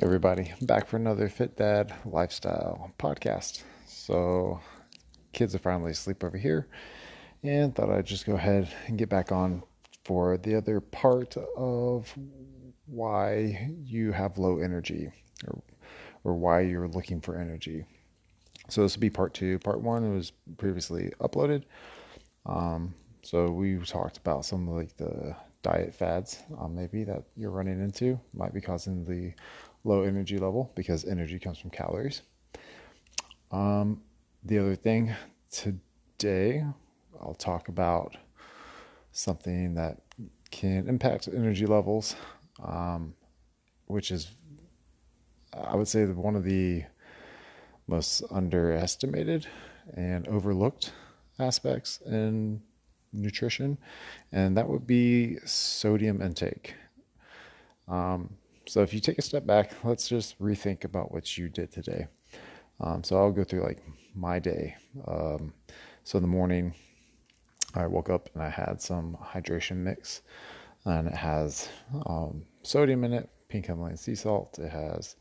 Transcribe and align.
Everybody, 0.00 0.52
back 0.60 0.88
for 0.88 0.96
another 0.96 1.28
Fit 1.28 1.56
Dad 1.56 1.94
lifestyle 2.04 2.92
podcast. 2.98 3.62
So, 3.86 4.58
kids 5.32 5.54
are 5.54 5.60
finally 5.60 5.92
asleep 5.92 6.24
over 6.24 6.36
here, 6.36 6.66
and 7.44 7.72
thought 7.72 7.90
I'd 7.90 8.04
just 8.04 8.26
go 8.26 8.34
ahead 8.34 8.68
and 8.88 8.98
get 8.98 9.08
back 9.08 9.30
on 9.30 9.62
for 10.04 10.36
the 10.36 10.56
other 10.56 10.80
part 10.80 11.36
of 11.56 12.12
why 12.86 13.70
you 13.84 14.10
have 14.10 14.36
low 14.36 14.58
energy 14.58 15.12
or, 15.46 15.62
or 16.24 16.34
why 16.34 16.62
you're 16.62 16.88
looking 16.88 17.20
for 17.20 17.38
energy. 17.38 17.84
So, 18.68 18.82
this 18.82 18.96
will 18.96 19.00
be 19.02 19.10
part 19.10 19.32
two. 19.32 19.60
Part 19.60 19.80
one 19.80 20.12
was 20.12 20.32
previously 20.58 21.12
uploaded. 21.20 21.62
Um, 22.46 22.96
so, 23.22 23.52
we 23.52 23.78
talked 23.78 24.16
about 24.16 24.44
some 24.44 24.68
of 24.68 24.74
like 24.74 24.96
the 24.96 25.36
diet 25.62 25.94
fads, 25.94 26.42
um, 26.60 26.74
maybe 26.74 27.04
that 27.04 27.22
you're 27.36 27.52
running 27.52 27.80
into 27.80 28.20
might 28.34 28.52
be 28.52 28.60
causing 28.60 29.04
the 29.04 29.32
low 29.84 30.02
energy 30.02 30.38
level 30.38 30.72
because 30.74 31.04
energy 31.04 31.38
comes 31.38 31.58
from 31.58 31.70
calories. 31.70 32.22
Um, 33.50 34.00
the 34.42 34.58
other 34.58 34.74
thing 34.74 35.14
today, 35.50 36.64
I'll 37.20 37.34
talk 37.34 37.68
about 37.68 38.16
something 39.12 39.74
that 39.74 40.00
can 40.50 40.88
impact 40.88 41.28
energy 41.28 41.66
levels, 41.66 42.16
um, 42.62 43.14
which 43.86 44.10
is, 44.10 44.28
I 45.52 45.76
would 45.76 45.88
say, 45.88 46.04
one 46.06 46.34
of 46.34 46.44
the 46.44 46.84
most 47.86 48.22
underestimated 48.30 49.46
and 49.94 50.26
overlooked 50.28 50.92
aspects 51.38 52.00
in 52.06 52.62
nutrition, 53.12 53.78
and 54.32 54.56
that 54.56 54.68
would 54.68 54.86
be 54.86 55.38
sodium 55.44 56.22
intake. 56.22 56.74
Um, 57.86 58.30
so 58.74 58.82
if 58.82 58.92
you 58.92 58.98
take 58.98 59.18
a 59.18 59.22
step 59.22 59.46
back, 59.46 59.70
let's 59.84 60.08
just 60.08 60.36
rethink 60.40 60.82
about 60.82 61.12
what 61.12 61.38
you 61.38 61.48
did 61.48 61.70
today. 61.70 62.08
Um, 62.80 63.04
so 63.04 63.16
I'll 63.16 63.30
go 63.30 63.44
through 63.44 63.62
like 63.62 63.80
my 64.16 64.40
day. 64.40 64.74
Um, 65.06 65.54
so 66.02 66.18
in 66.18 66.22
the 66.22 66.28
morning, 66.28 66.74
I 67.76 67.86
woke 67.86 68.10
up 68.10 68.30
and 68.34 68.42
I 68.42 68.48
had 68.48 68.82
some 68.82 69.16
hydration 69.22 69.76
mix, 69.76 70.22
and 70.86 71.06
it 71.06 71.14
has 71.14 71.68
um, 72.06 72.46
sodium 72.64 73.04
in 73.04 73.12
it, 73.12 73.30
pink 73.48 73.66
Himalayan 73.66 73.96
sea 73.96 74.16
salt. 74.16 74.58
It 74.58 74.72
has 74.72 75.14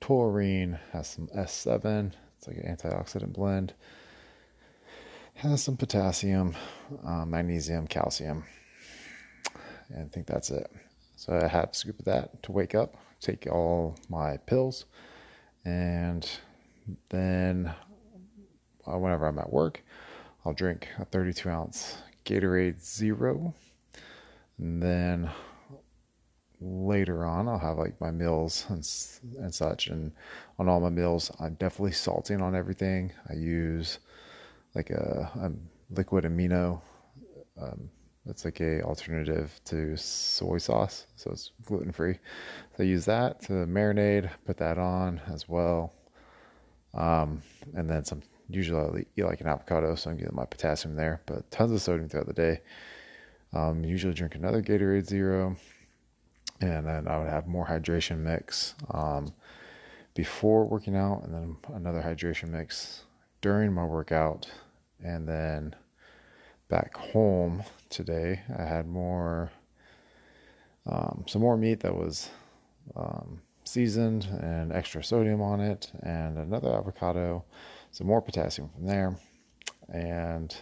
taurine, 0.00 0.78
has 0.92 1.08
some 1.08 1.26
S7. 1.36 2.12
It's 2.38 2.46
like 2.46 2.58
an 2.58 2.76
antioxidant 2.76 3.32
blend. 3.32 3.74
Has 5.34 5.60
some 5.60 5.76
potassium, 5.76 6.54
uh, 7.04 7.24
magnesium, 7.24 7.88
calcium, 7.88 8.44
and 9.88 10.04
I 10.04 10.08
think 10.08 10.28
that's 10.28 10.52
it. 10.52 10.70
So 11.22 11.38
I 11.40 11.46
had 11.46 11.68
a 11.70 11.74
scoop 11.74 12.00
of 12.00 12.04
that 12.06 12.42
to 12.42 12.50
wake 12.50 12.74
up, 12.74 12.96
take 13.20 13.46
all 13.46 13.94
my 14.08 14.38
pills, 14.38 14.86
and 15.64 16.28
then 17.10 17.72
uh, 18.84 18.98
whenever 18.98 19.28
I'm 19.28 19.38
at 19.38 19.52
work, 19.52 19.84
I'll 20.44 20.52
drink 20.52 20.88
a 20.98 21.04
32 21.04 21.48
ounce 21.48 21.98
Gatorade 22.24 22.84
Zero. 22.84 23.54
And 24.58 24.82
then 24.82 25.30
later 26.60 27.24
on, 27.24 27.46
I'll 27.46 27.56
have 27.56 27.78
like 27.78 28.00
my 28.00 28.10
meals 28.10 28.66
and, 28.68 28.84
and 29.44 29.54
such. 29.54 29.86
And 29.86 30.10
on 30.58 30.68
all 30.68 30.80
my 30.80 30.90
meals, 30.90 31.30
I'm 31.38 31.54
definitely 31.54 31.92
salting 31.92 32.42
on 32.42 32.56
everything. 32.56 33.12
I 33.30 33.34
use 33.34 34.00
like 34.74 34.90
a, 34.90 35.30
a 35.36 35.52
liquid 35.94 36.24
amino. 36.24 36.80
Um, 37.60 37.90
it's 38.26 38.44
like 38.44 38.60
a 38.60 38.82
alternative 38.82 39.60
to 39.66 39.96
soy 39.96 40.58
sauce, 40.58 41.06
so 41.16 41.30
it's 41.30 41.50
gluten 41.64 41.90
free. 41.90 42.14
So 42.76 42.84
I 42.84 42.86
use 42.86 43.04
that 43.06 43.42
to 43.42 43.52
marinate, 43.52 44.30
put 44.46 44.56
that 44.58 44.78
on 44.78 45.20
as 45.32 45.48
well, 45.48 45.92
um, 46.94 47.42
and 47.74 47.88
then 47.88 48.04
some. 48.04 48.22
Usually 48.48 49.00
I 49.00 49.06
eat 49.16 49.24
like 49.24 49.40
an 49.40 49.46
avocado, 49.48 49.94
so 49.94 50.10
I'm 50.10 50.18
getting 50.18 50.34
my 50.36 50.44
potassium 50.44 50.94
there. 50.94 51.22
But 51.26 51.50
tons 51.50 51.72
of 51.72 51.80
sodium 51.80 52.08
throughout 52.08 52.26
the 52.26 52.32
day. 52.32 52.60
Um, 53.54 53.84
usually 53.84 54.14
drink 54.14 54.34
another 54.34 54.62
Gatorade 54.62 55.06
Zero, 55.06 55.56
and 56.60 56.86
then 56.86 57.08
I 57.08 57.18
would 57.18 57.28
have 57.28 57.46
more 57.46 57.66
hydration 57.66 58.18
mix 58.18 58.74
um, 58.90 59.32
before 60.14 60.66
working 60.66 60.96
out, 60.96 61.22
and 61.24 61.34
then 61.34 61.56
another 61.74 62.02
hydration 62.02 62.50
mix 62.50 63.04
during 63.40 63.72
my 63.72 63.84
workout, 63.84 64.48
and 65.02 65.26
then 65.26 65.74
back 66.72 66.96
home 66.96 67.62
today, 67.90 68.40
I 68.58 68.62
had 68.62 68.88
more, 68.88 69.52
um, 70.86 71.22
some 71.28 71.42
more 71.42 71.58
meat 71.58 71.80
that 71.80 71.94
was 71.94 72.30
um, 72.96 73.42
seasoned 73.64 74.24
and 74.40 74.72
extra 74.72 75.04
sodium 75.04 75.42
on 75.42 75.60
it, 75.60 75.92
and 76.02 76.38
another 76.38 76.74
avocado, 76.74 77.44
some 77.90 78.06
more 78.06 78.22
potassium 78.22 78.70
from 78.70 78.86
there, 78.86 79.14
and 79.92 80.56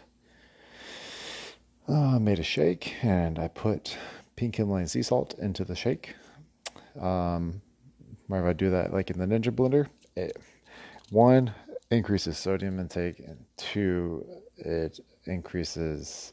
uh, 1.87 2.19
made 2.19 2.41
a 2.41 2.42
shake. 2.42 2.97
And 3.04 3.38
I 3.38 3.47
put 3.47 3.97
pink 4.34 4.56
Himalayan 4.56 4.88
sea 4.88 5.03
salt 5.03 5.38
into 5.38 5.65
the 5.65 5.77
shake. 5.77 6.16
Um, 7.00 7.62
whenever 8.27 8.48
I 8.48 8.53
do 8.53 8.71
that, 8.71 8.92
like 8.92 9.10
in 9.10 9.19
the 9.21 9.27
Ninja 9.27 9.53
Blender, 9.54 9.87
it, 10.16 10.37
one 11.10 11.54
increases 11.92 12.37
sodium 12.37 12.81
intake, 12.81 13.21
and 13.21 13.44
two, 13.56 14.27
it 14.56 14.98
increases 15.27 16.33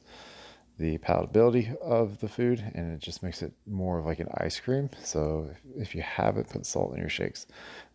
the 0.78 0.98
palatability 1.00 1.76
of 1.78 2.20
the 2.20 2.28
food 2.28 2.64
and 2.76 2.94
it 2.94 3.00
just 3.00 3.24
makes 3.24 3.42
it 3.42 3.52
more 3.66 4.00
of 4.00 4.06
like 4.06 4.20
an 4.20 4.30
ice 4.36 4.60
cream. 4.60 4.90
So 5.04 5.50
if 5.76 5.96
you 5.96 6.02
haven't 6.02 6.50
put 6.50 6.66
salt 6.66 6.94
in 6.94 7.00
your 7.00 7.10
shakes, 7.10 7.48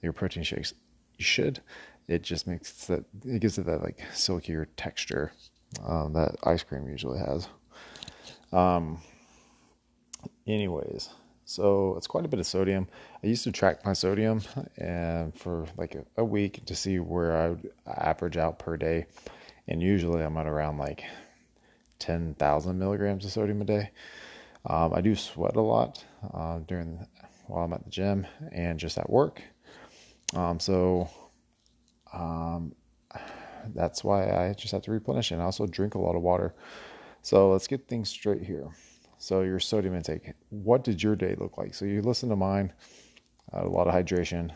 your 0.02 0.12
protein 0.12 0.42
shakes, 0.42 0.74
you 1.18 1.24
should. 1.24 1.60
It 2.08 2.22
just 2.22 2.46
makes 2.46 2.86
that 2.86 3.04
it 3.24 3.40
gives 3.40 3.58
it 3.58 3.66
that 3.66 3.82
like 3.82 4.00
silkier 4.12 4.66
texture 4.76 5.32
um, 5.86 6.12
that 6.14 6.36
ice 6.42 6.62
cream 6.62 6.88
usually 6.88 7.18
has. 7.18 7.48
Um, 8.52 9.00
anyways, 10.46 11.08
so 11.44 11.94
it's 11.96 12.06
quite 12.06 12.24
a 12.24 12.28
bit 12.28 12.40
of 12.40 12.46
sodium. 12.46 12.88
I 13.22 13.28
used 13.28 13.44
to 13.44 13.52
track 13.52 13.84
my 13.84 13.92
sodium 13.92 14.42
and 14.76 15.34
for 15.38 15.66
like 15.76 15.94
a, 15.94 16.04
a 16.16 16.24
week 16.24 16.64
to 16.66 16.74
see 16.74 16.98
where 16.98 17.36
I 17.36 17.48
would 17.50 17.70
average 17.86 18.36
out 18.36 18.58
per 18.58 18.76
day 18.76 19.06
and 19.72 19.82
usually 19.82 20.22
I'm 20.22 20.36
at 20.36 20.46
around 20.46 20.76
like 20.76 21.02
10,000 21.98 22.78
milligrams 22.78 23.24
of 23.24 23.32
sodium 23.32 23.62
a 23.62 23.64
day. 23.64 23.90
Um, 24.66 24.92
I 24.94 25.00
do 25.00 25.14
sweat 25.16 25.56
a 25.56 25.62
lot 25.62 26.04
uh, 26.34 26.58
during 26.68 27.06
while 27.46 27.64
I'm 27.64 27.72
at 27.72 27.82
the 27.82 27.90
gym 27.90 28.26
and 28.52 28.78
just 28.78 28.98
at 28.98 29.08
work. 29.08 29.40
Um, 30.36 30.60
so 30.60 31.08
um, 32.12 32.74
that's 33.74 34.04
why 34.04 34.30
I 34.30 34.52
just 34.52 34.72
have 34.72 34.82
to 34.82 34.90
replenish 34.90 35.30
and 35.30 35.40
I 35.40 35.46
also 35.46 35.66
drink 35.66 35.94
a 35.94 35.98
lot 35.98 36.16
of 36.16 36.22
water. 36.22 36.54
So 37.22 37.50
let's 37.50 37.66
get 37.66 37.88
things 37.88 38.10
straight 38.10 38.42
here. 38.42 38.68
So 39.16 39.40
your 39.40 39.58
sodium 39.58 39.94
intake, 39.94 40.34
what 40.50 40.84
did 40.84 41.02
your 41.02 41.16
day 41.16 41.34
look 41.38 41.56
like? 41.56 41.72
So 41.72 41.86
you 41.86 42.02
listen 42.02 42.28
to 42.28 42.36
mine, 42.36 42.74
a 43.54 43.64
lot 43.64 43.88
of 43.88 43.94
hydration, 43.94 44.50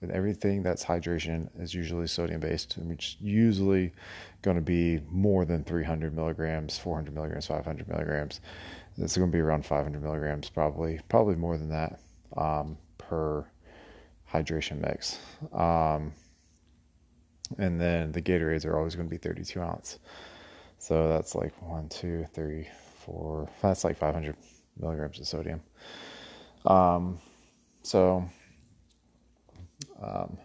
with 0.00 0.10
everything 0.10 0.62
that's 0.62 0.84
hydration 0.84 1.48
is 1.60 1.74
usually 1.74 2.06
sodium 2.06 2.40
based, 2.40 2.76
which 2.78 3.16
usually 3.20 3.92
going 4.42 4.56
to 4.56 4.62
be 4.62 5.00
more 5.10 5.44
than 5.44 5.64
300 5.64 6.14
milligrams, 6.14 6.78
400 6.78 7.14
milligrams, 7.14 7.46
500 7.46 7.88
milligrams. 7.88 8.40
It's 8.98 9.16
going 9.16 9.30
to 9.30 9.36
be 9.36 9.40
around 9.40 9.64
500 9.64 10.02
milligrams, 10.02 10.48
probably, 10.50 11.00
probably 11.08 11.36
more 11.36 11.56
than 11.56 11.70
that 11.70 12.00
um, 12.36 12.76
per 12.98 13.46
hydration 14.30 14.80
mix. 14.80 15.18
Um, 15.52 16.12
and 17.58 17.80
then 17.80 18.12
the 18.12 18.22
Gatorades 18.22 18.64
are 18.64 18.76
always 18.76 18.94
going 18.94 19.08
to 19.08 19.10
be 19.10 19.18
32 19.18 19.60
ounce. 19.60 19.98
So 20.78 21.08
that's 21.08 21.34
like 21.34 21.52
one, 21.62 21.88
two, 21.88 22.26
three, 22.32 22.66
four. 23.04 23.48
That's 23.62 23.84
like 23.84 23.96
500 23.96 24.36
milligrams 24.78 25.20
of 25.20 25.26
sodium. 25.26 25.62
Um, 26.66 27.18
so 27.82 28.28
um, 30.02 30.38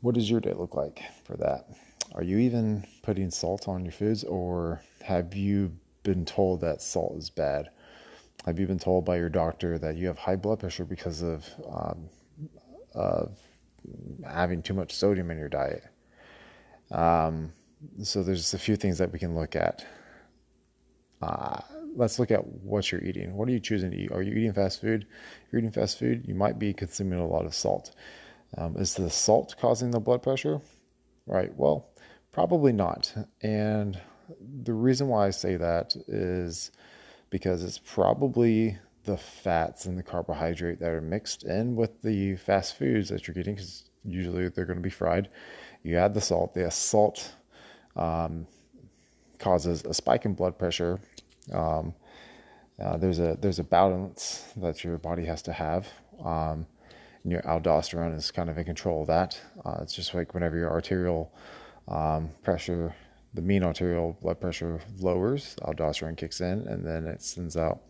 what 0.00 0.14
does 0.14 0.30
your 0.30 0.40
day 0.40 0.52
look 0.52 0.74
like 0.74 1.02
for 1.24 1.36
that? 1.36 1.68
Are 2.14 2.22
you 2.22 2.38
even 2.38 2.86
putting 3.02 3.30
salt 3.30 3.68
on 3.68 3.84
your 3.84 3.92
foods, 3.92 4.24
or 4.24 4.80
have 5.02 5.34
you 5.34 5.72
been 6.02 6.24
told 6.24 6.60
that 6.60 6.80
salt 6.80 7.16
is 7.16 7.30
bad? 7.30 7.70
Have 8.46 8.58
you 8.58 8.66
been 8.66 8.78
told 8.78 9.04
by 9.04 9.16
your 9.16 9.28
doctor 9.28 9.78
that 9.78 9.96
you 9.96 10.06
have 10.06 10.18
high 10.18 10.36
blood 10.36 10.60
pressure 10.60 10.84
because 10.84 11.22
of 11.22 11.44
um, 11.70 12.08
of 12.94 13.38
having 14.24 14.62
too 14.62 14.74
much 14.74 14.94
sodium 14.94 15.30
in 15.30 15.38
your 15.38 15.48
diet? 15.48 15.84
Um, 16.90 17.52
so 18.02 18.22
there's 18.22 18.54
a 18.54 18.58
few 18.58 18.76
things 18.76 18.98
that 18.98 19.12
we 19.12 19.18
can 19.18 19.34
look 19.34 19.54
at. 19.54 19.84
Uh, 21.20 21.60
let's 21.98 22.18
look 22.18 22.30
at 22.30 22.46
what 22.46 22.90
you're 22.90 23.04
eating. 23.04 23.34
What 23.34 23.48
are 23.48 23.52
you 23.52 23.60
choosing 23.60 23.90
to 23.90 23.96
eat? 23.96 24.12
Are 24.12 24.22
you 24.22 24.32
eating 24.32 24.52
fast 24.52 24.80
food? 24.80 25.02
If 25.02 25.52
you're 25.52 25.58
eating 25.58 25.72
fast 25.72 25.98
food, 25.98 26.24
you 26.26 26.34
might 26.34 26.58
be 26.58 26.72
consuming 26.72 27.18
a 27.18 27.26
lot 27.26 27.44
of 27.44 27.54
salt. 27.54 27.94
Um, 28.56 28.76
is 28.76 28.94
the 28.94 29.10
salt 29.10 29.56
causing 29.60 29.90
the 29.90 30.00
blood 30.00 30.22
pressure? 30.22 30.60
Right. 31.26 31.54
Well, 31.54 31.88
probably 32.32 32.72
not. 32.72 33.12
And 33.42 34.00
the 34.62 34.72
reason 34.72 35.08
why 35.08 35.26
I 35.26 35.30
say 35.30 35.56
that 35.56 35.96
is 36.06 36.70
because 37.30 37.64
it's 37.64 37.80
probably 37.84 38.78
the 39.04 39.16
fats 39.16 39.86
and 39.86 39.98
the 39.98 40.02
carbohydrate 40.02 40.78
that 40.80 40.90
are 40.90 41.00
mixed 41.00 41.44
in 41.44 41.74
with 41.74 42.00
the 42.02 42.36
fast 42.36 42.78
foods 42.78 43.08
that 43.08 43.26
you're 43.26 43.34
getting, 43.34 43.56
because 43.56 43.84
usually 44.04 44.48
they're 44.48 44.64
going 44.64 44.78
to 44.78 44.82
be 44.82 44.88
fried. 44.88 45.28
You 45.82 45.96
add 45.96 46.14
the 46.14 46.20
salt. 46.20 46.54
The 46.54 46.70
salt 46.70 47.34
um, 47.96 48.46
causes 49.38 49.82
a 49.84 49.92
spike 49.92 50.24
in 50.24 50.34
blood 50.34 50.58
pressure. 50.58 51.00
Um, 51.52 51.94
uh, 52.82 52.96
there's 52.96 53.18
a 53.18 53.36
there's 53.40 53.58
a 53.58 53.64
balance 53.64 54.52
that 54.56 54.84
your 54.84 54.98
body 54.98 55.24
has 55.24 55.42
to 55.42 55.52
have. 55.52 55.88
Um, 56.24 56.66
and 57.24 57.32
your 57.32 57.42
aldosterone 57.42 58.16
is 58.16 58.30
kind 58.30 58.48
of 58.48 58.58
in 58.58 58.64
control 58.64 59.02
of 59.02 59.08
that. 59.08 59.38
Uh, 59.64 59.78
it's 59.82 59.92
just 59.92 60.14
like 60.14 60.34
whenever 60.34 60.56
your 60.56 60.70
arterial 60.70 61.32
um, 61.88 62.30
pressure, 62.42 62.94
the 63.34 63.42
mean 63.42 63.62
arterial 63.62 64.16
blood 64.22 64.40
pressure 64.40 64.80
lowers, 64.98 65.56
aldosterone 65.62 66.16
kicks 66.16 66.40
in, 66.40 66.66
and 66.68 66.86
then 66.86 67.06
it 67.06 67.22
sends 67.22 67.56
out. 67.56 67.80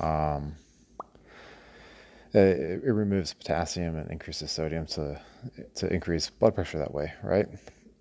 Um, 0.00 0.54
it, 2.32 2.82
it, 2.84 2.92
removes 2.92 3.32
potassium 3.32 3.96
and 3.96 4.10
increases 4.10 4.50
sodium 4.50 4.84
to 4.86 5.20
to 5.76 5.92
increase 5.92 6.28
blood 6.28 6.54
pressure 6.54 6.78
that 6.78 6.92
way, 6.92 7.12
right? 7.22 7.46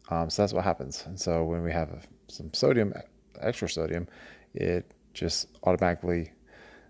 Um, 0.10 0.30
so 0.30 0.42
that's 0.42 0.54
what 0.54 0.64
happens. 0.64 1.04
And 1.06 1.20
so 1.20 1.44
when 1.44 1.64
we 1.64 1.72
have 1.72 2.08
some 2.28 2.54
sodium, 2.54 2.94
extra 3.40 3.70
sodium, 3.70 4.08
it 4.56 4.92
just 5.14 5.48
automatically 5.64 6.32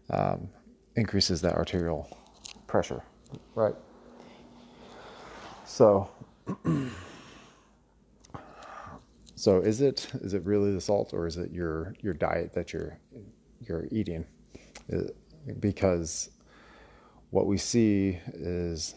um, 0.10 0.50
increases 0.96 1.42
that 1.42 1.56
arterial 1.56 2.18
pressure, 2.68 3.04
right? 3.56 3.76
So, 5.66 6.10
so 9.36 9.60
is 9.60 9.82
it 9.82 10.08
is 10.22 10.34
it 10.34 10.44
really 10.46 10.74
the 10.74 10.82
salt 10.82 11.14
or 11.14 11.28
is 11.28 11.38
it 11.38 11.52
your 11.52 11.96
your 12.02 12.14
diet 12.14 12.54
that 12.54 12.72
you're 12.74 12.98
you're 13.62 13.88
eating? 13.92 14.26
Because 15.60 16.30
what 17.32 17.48
we 17.48 17.58
see 17.58 18.20
is 18.34 18.96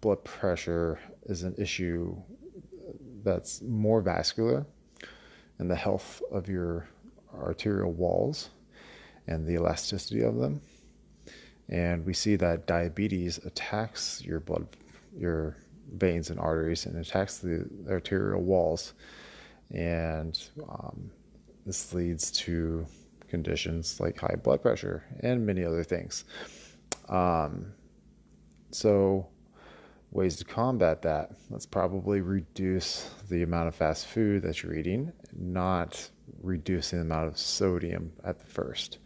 blood 0.00 0.22
pressure 0.24 0.98
is 1.24 1.42
an 1.42 1.54
issue 1.58 2.16
that's 3.24 3.62
more 3.62 4.00
vascular 4.00 4.66
and 5.58 5.70
the 5.70 5.76
health 5.76 6.22
of 6.30 6.48
your 6.48 6.88
arterial 7.34 7.92
walls 7.92 8.50
and 9.26 9.46
the 9.46 9.54
elasticity 9.54 10.22
of 10.22 10.36
them. 10.36 10.60
And 11.68 12.04
we 12.04 12.12
see 12.12 12.36
that 12.36 12.66
diabetes 12.66 13.38
attacks 13.38 14.22
your 14.24 14.40
blood, 14.40 14.66
your 15.16 15.56
veins 15.94 16.30
and 16.30 16.38
arteries, 16.38 16.86
and 16.86 16.96
attacks 16.96 17.38
the 17.38 17.68
arterial 17.88 18.42
walls. 18.42 18.94
And 19.70 20.38
um, 20.68 21.10
this 21.64 21.94
leads 21.94 22.30
to 22.32 22.86
conditions 23.28 24.00
like 24.00 24.18
high 24.18 24.36
blood 24.42 24.60
pressure 24.60 25.04
and 25.20 25.46
many 25.46 25.64
other 25.64 25.82
things. 25.82 26.24
Um, 27.08 27.72
so, 28.70 29.28
ways 30.10 30.36
to 30.36 30.44
combat 30.44 31.00
that 31.02 31.30
let's 31.48 31.64
probably 31.64 32.20
reduce 32.20 33.10
the 33.30 33.42
amount 33.42 33.68
of 33.68 33.74
fast 33.74 34.06
food 34.06 34.42
that 34.42 34.62
you're 34.62 34.74
eating, 34.74 35.12
not 35.34 36.10
reducing 36.42 36.98
the 36.98 37.04
amount 37.04 37.28
of 37.28 37.38
sodium 37.38 38.12
at 38.24 38.38
the 38.38 38.46
first. 38.46 38.98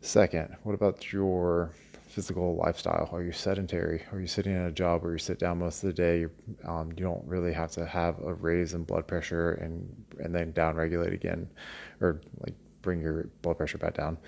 Second, 0.00 0.56
what 0.62 0.74
about 0.74 1.12
your 1.12 1.72
physical 2.06 2.56
lifestyle? 2.56 3.08
Are 3.12 3.22
you 3.22 3.32
sedentary? 3.32 4.04
Are 4.12 4.20
you 4.20 4.26
sitting 4.26 4.52
in 4.52 4.62
a 4.62 4.72
job 4.72 5.02
where 5.02 5.12
you 5.12 5.18
sit 5.18 5.38
down 5.38 5.58
most 5.58 5.82
of 5.82 5.88
the 5.88 5.94
day? 5.94 6.26
Um, 6.64 6.92
you 6.96 7.02
don't 7.02 7.26
really 7.26 7.52
have 7.52 7.72
to 7.72 7.84
have 7.86 8.20
a 8.22 8.34
raise 8.34 8.74
in 8.74 8.84
blood 8.84 9.06
pressure 9.06 9.52
and 9.52 10.04
and 10.20 10.34
then 10.34 10.52
down 10.52 10.76
regulate 10.76 11.12
again, 11.12 11.50
or 12.00 12.20
like 12.40 12.54
bring 12.82 13.00
your 13.00 13.28
blood 13.42 13.56
pressure 13.56 13.78
back 13.78 13.94
down. 13.94 14.18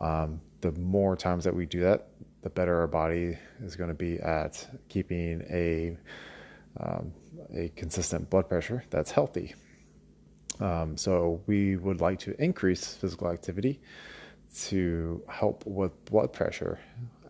Um, 0.00 0.40
the 0.60 0.72
more 0.72 1.16
times 1.16 1.44
that 1.44 1.54
we 1.54 1.66
do 1.66 1.80
that, 1.80 2.08
the 2.42 2.50
better 2.50 2.78
our 2.78 2.86
body 2.86 3.36
is 3.64 3.74
going 3.74 3.88
to 3.88 3.94
be 3.94 4.18
at 4.20 4.64
keeping 4.88 5.42
a 5.50 5.96
um, 6.78 7.12
a 7.54 7.68
consistent 7.70 8.30
blood 8.30 8.48
pressure 8.48 8.84
that's 8.90 9.10
healthy. 9.10 9.54
Um, 10.60 10.96
so 10.96 11.40
we 11.46 11.76
would 11.76 12.00
like 12.00 12.18
to 12.20 12.40
increase 12.42 12.94
physical 12.94 13.30
activity 13.30 13.80
to 14.64 15.22
help 15.28 15.64
with 15.66 16.04
blood 16.06 16.32
pressure. 16.32 16.78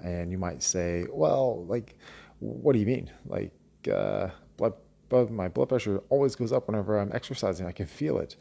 And 0.02 0.30
you 0.30 0.38
might 0.38 0.62
say, 0.62 1.06
well, 1.10 1.64
like, 1.66 1.96
what 2.38 2.72
do 2.72 2.78
you 2.78 2.86
mean? 2.86 3.10
Like, 3.26 3.52
uh, 3.92 4.28
blood, 4.56 5.30
my 5.30 5.48
blood 5.48 5.69
pressure 5.69 6.02
always 6.10 6.34
goes 6.36 6.52
up 6.52 6.69
whenever 6.69 6.98
I'm 6.98 7.10
exercising. 7.12 7.66
I 7.66 7.72
can 7.72 7.86
feel 7.86 8.19
it 8.19 8.36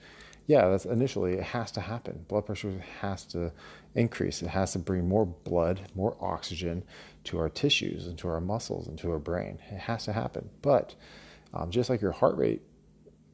yeah, 0.48 0.70
that's 0.70 0.86
initially 0.86 1.34
it 1.34 1.44
has 1.44 1.72
to 1.74 1.82
happen. 1.82 2.26
Blood 2.30 2.46
pressure 2.46 2.82
has 3.02 3.26
to 3.26 3.52
increase. 3.96 4.42
It 4.42 4.48
has 4.48 4.72
to 4.74 4.80
bring 4.80 5.08
more 5.08 5.26
blood, 5.26 5.82
more 5.94 6.16
oxygen 6.22 6.84
to 7.26 7.38
our 7.38 7.50
tissues 7.50 8.08
and 8.08 8.18
to 8.20 8.30
our 8.30 8.40
muscles 8.40 8.88
and 8.88 8.98
to 9.00 9.12
our 9.12 9.20
brain. 9.20 9.60
It 9.70 9.78
has 9.78 10.06
to 10.06 10.14
happen. 10.14 10.50
But 10.62 10.96
um, 11.54 11.70
just 11.70 11.90
like 11.90 12.02
your 12.02 12.14
heart 12.14 12.38
rate, 12.38 12.62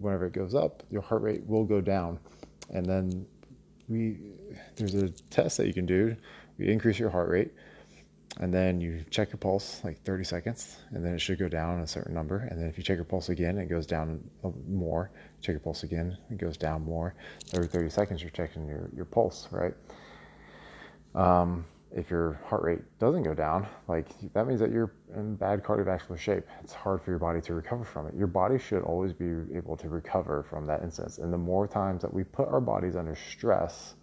whenever 0.03 0.25
it 0.25 0.33
goes 0.33 0.53
up, 0.53 0.83
your 0.89 1.01
heart 1.01 1.21
rate 1.21 1.45
will 1.47 1.63
go 1.63 1.81
down. 1.81 2.19
And 2.69 2.85
then 2.85 3.25
we 3.87 4.17
there's 4.75 4.95
a 4.95 5.09
test 5.29 5.57
that 5.57 5.67
you 5.67 5.73
can 5.73 5.85
do. 5.85 6.15
We 6.57 6.71
increase 6.71 6.99
your 6.99 7.09
heart 7.09 7.29
rate 7.29 7.51
and 8.39 8.53
then 8.53 8.81
you 8.81 9.03
check 9.11 9.29
your 9.29 9.37
pulse 9.37 9.81
like 9.83 10.01
30 10.03 10.23
seconds 10.23 10.77
and 10.91 11.05
then 11.05 11.13
it 11.13 11.19
should 11.19 11.37
go 11.37 11.47
down 11.47 11.79
a 11.81 11.87
certain 11.87 12.13
number 12.13 12.47
and 12.49 12.59
then 12.59 12.67
if 12.67 12.77
you 12.77 12.83
check 12.83 12.95
your 12.95 13.05
pulse 13.05 13.29
again 13.29 13.57
it 13.57 13.69
goes 13.69 13.85
down 13.85 14.23
more 14.67 15.11
check 15.41 15.53
your 15.53 15.59
pulse 15.59 15.83
again 15.83 16.17
it 16.31 16.37
goes 16.37 16.57
down 16.57 16.83
more 16.83 17.13
every 17.53 17.67
30 17.67 17.89
seconds 17.89 18.21
you're 18.21 18.31
checking 18.31 18.67
your, 18.67 18.89
your 18.95 19.05
pulse 19.05 19.47
right 19.51 19.75
um, 21.13 21.63
if 21.95 22.09
your 22.09 22.41
heart 22.45 22.63
rate 22.63 22.79
doesn't 22.99 23.23
go 23.23 23.33
down 23.33 23.67
like 23.87 24.07
that 24.33 24.47
means 24.47 24.59
that 24.59 24.71
you're 24.71 24.93
in 25.15 25.35
bad 25.35 25.63
cardiovascular 25.63 26.17
shape. 26.17 26.43
It's 26.63 26.73
hard 26.73 27.01
for 27.03 27.11
your 27.11 27.19
body 27.19 27.39
to 27.41 27.53
recover 27.53 27.83
from 27.83 28.07
it. 28.07 28.15
Your 28.15 28.27
body 28.27 28.57
should 28.57 28.81
always 28.81 29.13
be 29.13 29.25
able 29.55 29.77
to 29.77 29.89
recover 29.89 30.43
from 30.49 30.65
that 30.65 30.81
instance. 30.81 31.19
And 31.19 31.31
the 31.31 31.37
more 31.37 31.67
times 31.67 32.01
that 32.01 32.13
we 32.13 32.23
put 32.23 32.47
our 32.47 32.61
bodies 32.61 32.95
under 32.95 33.15
stress 33.15 33.93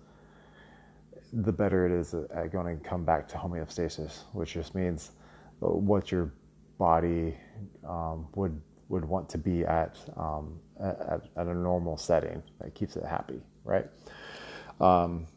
the 1.32 1.52
better 1.52 1.86
it 1.86 1.92
is 1.92 2.14
at 2.14 2.50
going 2.50 2.76
to 2.76 2.88
come 2.88 3.04
back 3.04 3.28
to 3.28 3.36
homeostasis, 3.36 4.24
which 4.32 4.54
just 4.54 4.74
means 4.74 5.12
what 5.60 6.10
your 6.10 6.32
body 6.78 7.36
um, 7.86 8.26
would 8.34 8.60
would 8.88 9.04
want 9.04 9.28
to 9.28 9.38
be 9.38 9.64
at, 9.64 9.96
um, 10.16 10.58
at, 10.80 11.22
at 11.36 11.46
a 11.46 11.54
normal 11.54 11.96
setting 11.96 12.42
that 12.60 12.74
keeps 12.74 12.96
it 12.96 13.04
happy, 13.04 13.40
right? 13.62 13.86
Um, 14.80 15.28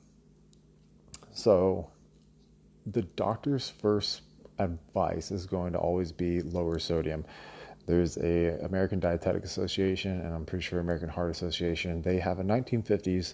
so 1.31 1.91
the 2.85 3.01
doctor's 3.01 3.69
first 3.69 4.21
advice 4.59 5.31
is 5.31 5.46
going 5.46 5.74
to 5.74 5.79
always 5.79 6.12
be 6.12 6.41
lower 6.41 6.79
sodium. 6.79 7.25
There's 7.86 8.17
a 8.17 8.60
American 8.63 9.00
Dietetic 9.00 9.43
Association 9.43 10.22
and 10.22 10.34
I'm 10.34 10.46
pretty 10.46 10.63
sure 10.63 10.79
American 10.79 11.10
Heart 11.10 11.31
Association. 11.31 12.01
They 12.01 12.19
have 12.19 12.39
a 12.39 12.43
1950s 12.43 13.34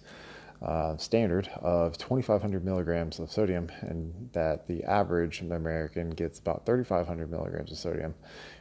uh, 0.62 0.98
standard 0.98 1.48
of 1.62 1.98
2,500 1.98 2.66
milligrams 2.66 3.20
of 3.20 3.32
sodium, 3.32 3.70
and 3.82 4.30
that 4.34 4.68
the 4.68 4.84
average 4.84 5.42
American 5.42 6.10
gets 6.10 6.40
about 6.40 6.66
3,500 6.66 7.32
milligrams 7.32 7.72
of 7.72 7.78
sodium, 7.78 8.14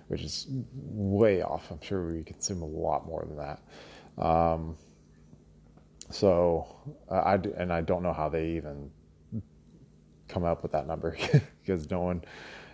which 0.07 0.23
is 0.23 0.47
way 0.73 1.43
off. 1.43 1.71
I'm 1.71 1.81
sure 1.81 2.07
we 2.07 2.23
consume 2.23 2.63
a 2.63 2.67
lot 2.67 3.05
more 3.07 3.27
than 3.27 3.37
that. 3.37 4.25
Um, 4.25 4.77
so 6.11 6.67
I 7.11 7.35
and 7.35 7.73
I 7.73 7.81
don't 7.81 8.03
know 8.03 8.13
how 8.13 8.29
they 8.29 8.51
even 8.51 8.91
come 10.29 10.45
up 10.45 10.63
with 10.63 10.73
that 10.73 10.87
number 10.87 11.17
because 11.61 11.91
no 11.91 12.01
one, 12.01 12.23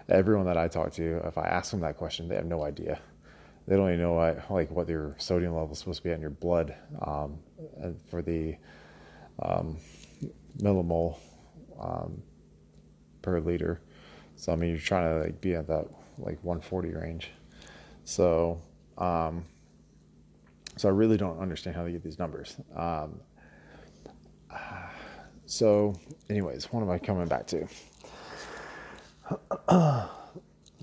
everyone 0.08 0.46
that 0.46 0.58
I 0.58 0.68
talk 0.68 0.92
to, 0.94 1.18
if 1.26 1.38
I 1.38 1.46
ask 1.46 1.70
them 1.70 1.80
that 1.80 1.96
question, 1.96 2.28
they 2.28 2.34
have 2.36 2.46
no 2.46 2.64
idea. 2.64 2.98
They 3.66 3.76
don't 3.76 3.88
even 3.88 4.00
know 4.00 4.12
what, 4.12 4.50
like 4.50 4.70
what 4.70 4.88
your 4.88 5.14
sodium 5.18 5.54
level 5.54 5.72
is 5.72 5.78
supposed 5.78 6.02
to 6.02 6.04
be 6.04 6.10
in 6.10 6.20
your 6.20 6.30
blood 6.30 6.74
um, 7.00 7.38
for 8.10 8.20
the 8.20 8.56
um, 9.42 9.78
millimole 10.58 11.18
um, 11.80 12.22
per 13.22 13.40
liter. 13.40 13.80
So 14.36 14.52
I 14.52 14.56
mean, 14.56 14.70
you're 14.70 14.78
trying 14.78 15.08
to 15.08 15.24
like 15.24 15.40
be 15.40 15.54
at 15.54 15.66
that 15.68 15.86
like 16.18 16.42
140 16.42 16.92
range. 16.92 17.30
So, 18.04 18.60
um, 18.98 19.46
so 20.76 20.88
I 20.88 20.92
really 20.92 21.16
don't 21.16 21.38
understand 21.38 21.76
how 21.76 21.84
they 21.84 21.92
get 21.92 22.02
these 22.02 22.18
numbers. 22.18 22.56
Um, 22.76 23.20
so, 25.54 25.94
anyways, 26.28 26.64
what 26.72 26.82
am 26.82 26.90
I 26.90 26.98
coming 26.98 27.26
back 27.28 27.46
to? 27.46 27.68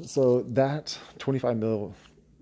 so 0.06 0.42
that 0.44 0.98
25 1.20 1.58
mil 1.58 1.94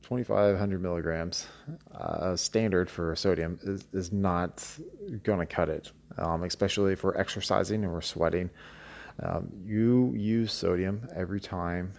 2,500 0.03 0.81
milligrams 0.81 1.47
uh, 1.93 2.35
standard 2.35 2.89
for 2.89 3.15
sodium 3.15 3.59
is, 3.63 3.87
is 3.93 4.11
not 4.11 4.63
going 5.23 5.39
to 5.39 5.45
cut 5.45 5.69
it, 5.69 5.91
um, 6.17 6.43
especially 6.43 6.93
if 6.93 7.03
we're 7.03 7.15
exercising 7.15 7.83
and 7.83 7.91
we're 7.91 8.01
sweating. 8.01 8.49
Um, 9.21 9.51
you 9.65 10.13
use 10.15 10.53
sodium 10.53 11.07
every 11.15 11.39
time 11.39 11.91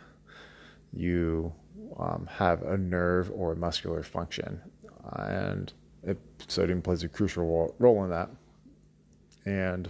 you 0.92 1.52
um, 1.98 2.28
have 2.30 2.62
a 2.62 2.78
nerve 2.78 3.30
or 3.34 3.52
a 3.52 3.56
muscular 3.56 4.02
function, 4.02 4.60
and 5.12 5.72
it, 6.04 6.18
sodium 6.46 6.82
plays 6.82 7.02
a 7.02 7.08
crucial 7.08 7.74
role 7.78 8.04
in 8.04 8.10
that. 8.10 8.30
And 9.44 9.88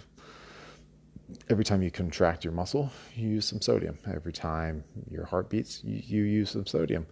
every 1.49 1.65
time 1.65 1.83
you 1.83 1.91
contract 1.91 2.45
your 2.45 2.53
muscle, 2.53 2.91
you 3.15 3.29
use 3.29 3.47
some 3.47 3.61
sodium. 3.61 3.99
Every 4.07 4.33
time 4.33 4.85
your 5.11 5.25
heart 5.25 5.49
beats, 5.51 5.83
you, 5.85 6.03
you 6.05 6.23
use 6.25 6.51
some 6.51 6.67
sodium. 6.67 7.07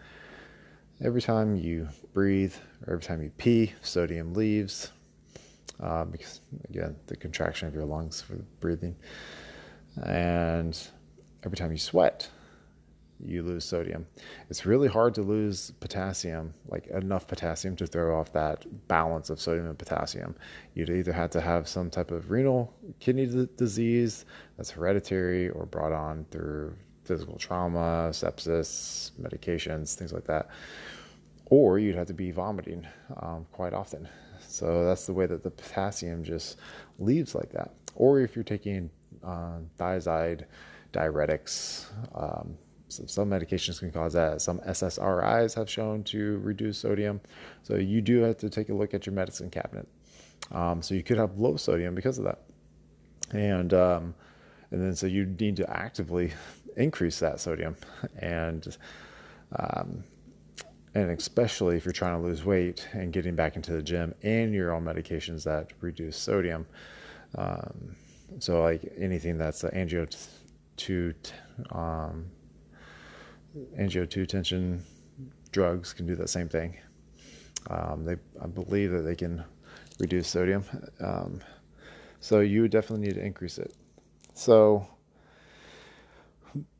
Every 1.02 1.22
time 1.22 1.56
you 1.56 1.88
breathe, 2.12 2.54
or 2.86 2.94
every 2.94 3.04
time 3.04 3.22
you 3.22 3.30
pee, 3.38 3.72
sodium 3.82 4.34
leaves. 4.34 4.90
Uh, 5.80 6.04
because 6.04 6.40
again, 6.68 6.96
the 7.06 7.16
contraction 7.16 7.68
of 7.68 7.74
your 7.74 7.84
lungs 7.84 8.20
for 8.20 8.34
breathing. 8.60 8.96
And 10.02 10.76
every 11.44 11.56
time 11.56 11.70
you 11.70 11.78
sweat, 11.78 12.28
you 13.24 13.42
lose 13.42 13.64
sodium. 13.64 14.06
It's 14.50 14.64
really 14.66 14.88
hard 14.88 15.14
to 15.14 15.22
lose 15.22 15.72
potassium, 15.80 16.54
like 16.68 16.86
enough 16.88 17.26
potassium 17.26 17.76
to 17.76 17.86
throw 17.86 18.18
off 18.18 18.32
that 18.32 18.64
balance 18.88 19.30
of 19.30 19.40
sodium 19.40 19.66
and 19.66 19.78
potassium. 19.78 20.36
You'd 20.74 20.90
either 20.90 21.12
have 21.12 21.30
to 21.30 21.40
have 21.40 21.68
some 21.68 21.90
type 21.90 22.10
of 22.10 22.30
renal 22.30 22.72
kidney 23.00 23.26
d- 23.26 23.48
disease 23.56 24.24
that's 24.56 24.70
hereditary 24.70 25.48
or 25.50 25.66
brought 25.66 25.92
on 25.92 26.26
through 26.30 26.76
physical 27.04 27.38
trauma, 27.38 28.10
sepsis, 28.12 29.12
medications, 29.20 29.94
things 29.94 30.12
like 30.12 30.24
that. 30.26 30.48
Or 31.46 31.78
you'd 31.78 31.96
have 31.96 32.06
to 32.08 32.14
be 32.14 32.30
vomiting 32.30 32.86
um, 33.22 33.46
quite 33.52 33.72
often. 33.72 34.06
So 34.46 34.84
that's 34.84 35.06
the 35.06 35.12
way 35.12 35.26
that 35.26 35.42
the 35.42 35.50
potassium 35.50 36.22
just 36.22 36.58
leaves 36.98 37.34
like 37.34 37.50
that. 37.52 37.74
Or 37.94 38.20
if 38.20 38.36
you're 38.36 38.44
taking 38.44 38.90
uh, 39.24 39.58
thiazide 39.78 40.44
diuretics, 40.92 41.86
um, 42.14 42.56
so 42.88 43.04
some 43.06 43.30
medications 43.30 43.78
can 43.78 43.90
cause 43.90 44.14
that. 44.14 44.40
Some 44.40 44.60
SSRIs 44.60 45.54
have 45.54 45.68
shown 45.68 46.04
to 46.04 46.38
reduce 46.38 46.78
sodium. 46.78 47.20
So 47.62 47.76
you 47.76 48.00
do 48.00 48.22
have 48.22 48.38
to 48.38 48.50
take 48.50 48.70
a 48.70 48.74
look 48.74 48.94
at 48.94 49.06
your 49.06 49.14
medicine 49.14 49.50
cabinet. 49.50 49.86
Um, 50.52 50.82
so 50.82 50.94
you 50.94 51.02
could 51.02 51.18
have 51.18 51.38
low 51.38 51.56
sodium 51.56 51.94
because 51.94 52.18
of 52.18 52.24
that. 52.24 52.40
And 53.30 53.74
um, 53.74 54.14
and 54.70 54.82
then 54.82 54.94
so 54.94 55.06
you 55.06 55.26
need 55.26 55.56
to 55.56 55.70
actively 55.70 56.32
increase 56.76 57.18
that 57.18 57.40
sodium 57.40 57.76
and 58.18 58.76
um, 59.56 60.04
and 60.94 61.10
especially 61.10 61.76
if 61.76 61.84
you're 61.84 61.92
trying 61.92 62.20
to 62.20 62.26
lose 62.26 62.44
weight 62.44 62.86
and 62.92 63.12
getting 63.12 63.34
back 63.34 63.56
into 63.56 63.72
the 63.72 63.82
gym 63.82 64.14
and 64.22 64.54
you're 64.54 64.74
on 64.74 64.84
medications 64.84 65.44
that 65.44 65.72
reduce 65.80 66.16
sodium 66.16 66.66
um, 67.36 67.96
so 68.38 68.62
like 68.62 68.92
anything 68.96 69.38
that's 69.38 69.60
the 69.60 69.70
angio 69.70 70.06
two 70.76 71.14
um, 71.70 72.30
angiotensin 73.78 74.80
drugs 75.52 75.92
can 75.92 76.06
do 76.06 76.14
that 76.16 76.28
same 76.28 76.48
thing. 76.48 76.76
Um, 77.70 78.04
they, 78.04 78.16
I 78.42 78.46
believe 78.46 78.90
that 78.92 79.02
they 79.02 79.14
can 79.14 79.44
reduce 79.98 80.28
sodium. 80.28 80.64
Um, 81.00 81.40
so 82.20 82.40
you 82.40 82.68
definitely 82.68 83.08
need 83.08 83.14
to 83.14 83.24
increase 83.24 83.58
it. 83.58 83.74
So 84.34 84.86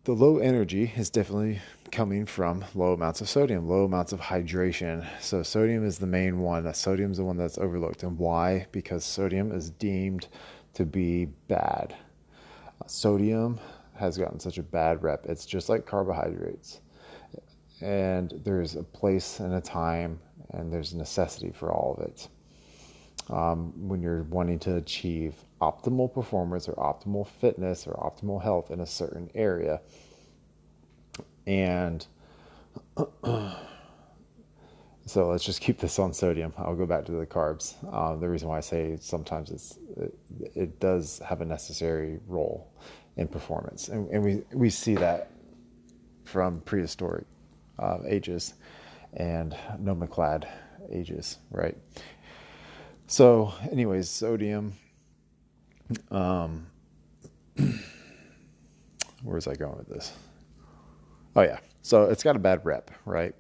the 0.05 0.13
low 0.13 0.39
energy 0.39 0.93
is 0.97 1.11
definitely 1.11 1.61
coming 1.91 2.27
from 2.27 2.65
low 2.75 2.93
amounts 2.93 3.21
of 3.21 3.29
sodium, 3.29 3.69
low 3.69 3.85
amounts 3.85 4.13
of 4.13 4.21
hydration. 4.21 5.07
So 5.21 5.43
sodium 5.43 5.87
is 5.87 5.99
the 5.99 6.07
main 6.07 6.41
one. 6.41 6.73
Sodium 6.75 7.11
is 7.11 7.19
the 7.19 7.25
one 7.25 7.37
that's 7.37 7.59
overlooked. 7.59 8.03
And 8.03 8.19
why? 8.19 8.67
Because 8.73 9.05
sodium 9.05 9.53
is 9.53 9.71
deemed 9.71 10.29
to 10.75 10.85
be 10.85 11.27
bad. 11.49 11.95
Uh, 12.83 12.87
sodium 12.87 13.59
has 13.99 14.17
gotten 14.19 14.41
such 14.41 14.59
a 14.59 14.63
bad 14.63 15.03
rep. 15.03 15.27
It's 15.27 15.47
just 15.47 15.69
like 15.69 15.87
carbohydrates. 15.87 16.81
And 17.81 18.33
there's 18.45 18.77
a 18.77 18.83
place 18.83 19.41
and 19.41 19.55
a 19.55 19.61
time, 19.61 20.19
and 20.51 20.73
there's 20.73 20.93
a 20.93 20.97
necessity 20.99 21.53
for 21.53 21.73
all 21.73 21.97
of 21.99 22.07
it. 22.07 22.29
Um, 23.31 23.89
when 23.89 24.01
you're 24.01 24.23
wanting 24.25 24.59
to 24.61 24.77
achieve 24.77 25.35
optimal 25.61 26.13
performance 26.13 26.69
or 26.69 26.75
optimal 26.75 27.27
fitness 27.27 27.87
or 27.87 27.93
optimal 27.95 28.43
health 28.43 28.71
in 28.71 28.81
a 28.81 28.87
certain 28.87 29.31
area. 29.35 29.81
And 31.47 32.07
so 35.07 35.29
let's 35.29 35.45
just 35.45 35.61
keep 35.61 35.79
this 35.79 35.99
on 35.99 36.13
sodium. 36.13 36.53
I'll 36.57 36.77
go 36.77 36.87
back 36.87 37.05
to 37.07 37.13
the 37.13 37.27
carbs. 37.27 37.75
Uh, 37.93 38.17
the 38.17 38.29
reason 38.29 38.49
why 38.49 38.59
I 38.59 38.61
say 38.61 38.97
sometimes 39.01 39.51
it's, 39.51 39.79
it, 39.97 40.19
it 40.55 40.81
does 40.81 41.21
have 41.27 41.41
a 41.41 41.45
necessary 41.45 42.21
role 42.27 42.73
in 43.19 43.29
performance. 43.29 43.89
And, 43.89 44.09
and 44.11 44.25
we, 44.25 44.43
we 44.53 44.71
see 44.71 44.95
that 44.95 45.31
from 46.25 46.61
prehistoric 46.61 47.27
uh, 47.79 47.99
ages 48.07 48.55
and 49.15 49.55
nomoclad 49.81 50.49
ages, 50.91 51.39
right? 51.51 51.77
So, 53.07 53.53
anyways, 53.71 54.09
sodium. 54.09 54.73
Um, 56.11 56.67
where's 59.23 59.49
I 59.49 59.55
going 59.55 59.79
with 59.79 59.89
this? 59.89 60.13
Oh 61.35 61.43
yeah, 61.43 61.59
so 61.83 62.05
it's 62.05 62.23
got 62.23 62.37
a 62.37 62.39
bad 62.39 62.65
rep, 62.65 62.91
right? 63.05 63.35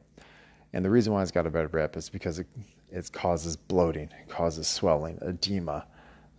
And 0.72 0.84
the 0.84 0.90
reason 0.90 1.12
why 1.12 1.22
it's 1.22 1.30
got 1.30 1.46
a 1.46 1.50
bad 1.50 1.72
rep 1.74 1.96
is 1.96 2.08
because 2.08 2.38
it 2.38 2.46
it 2.90 3.12
causes 3.12 3.54
bloating, 3.56 4.08
it 4.18 4.28
causes 4.28 4.66
swelling, 4.66 5.18
edema, 5.20 5.86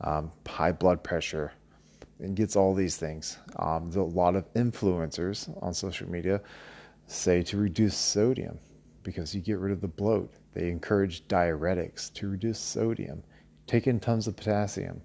um, 0.02 0.32
high 0.48 0.72
blood 0.72 1.04
pressure, 1.04 1.52
and 2.20 2.36
gets 2.36 2.56
all 2.56 2.74
these 2.74 2.98
things. 2.98 3.38
Um, 3.58 3.92
a 3.96 4.04
lot 4.04 4.36
of 4.36 4.52
influencers 4.54 5.50
on 5.64 5.74
social 5.74 6.10
media 6.10 6.42
say 7.08 7.42
to 7.44 7.58
reduce 7.58 7.96
sodium 7.96 8.60
because 9.04 9.34
you 9.34 9.42
get 9.42 9.60
rid 9.60 9.72
of 9.72 9.82
the 9.82 9.88
bloat. 9.88 10.32
They 10.54 10.70
encourage 10.70 11.28
diuretics 11.28 12.14
to 12.14 12.30
reduce 12.30 12.60
sodium. 12.60 13.24
Take 13.68 13.88
in 13.88 14.00
tons 14.00 14.28
of 14.28 14.36
potassium 14.36 15.02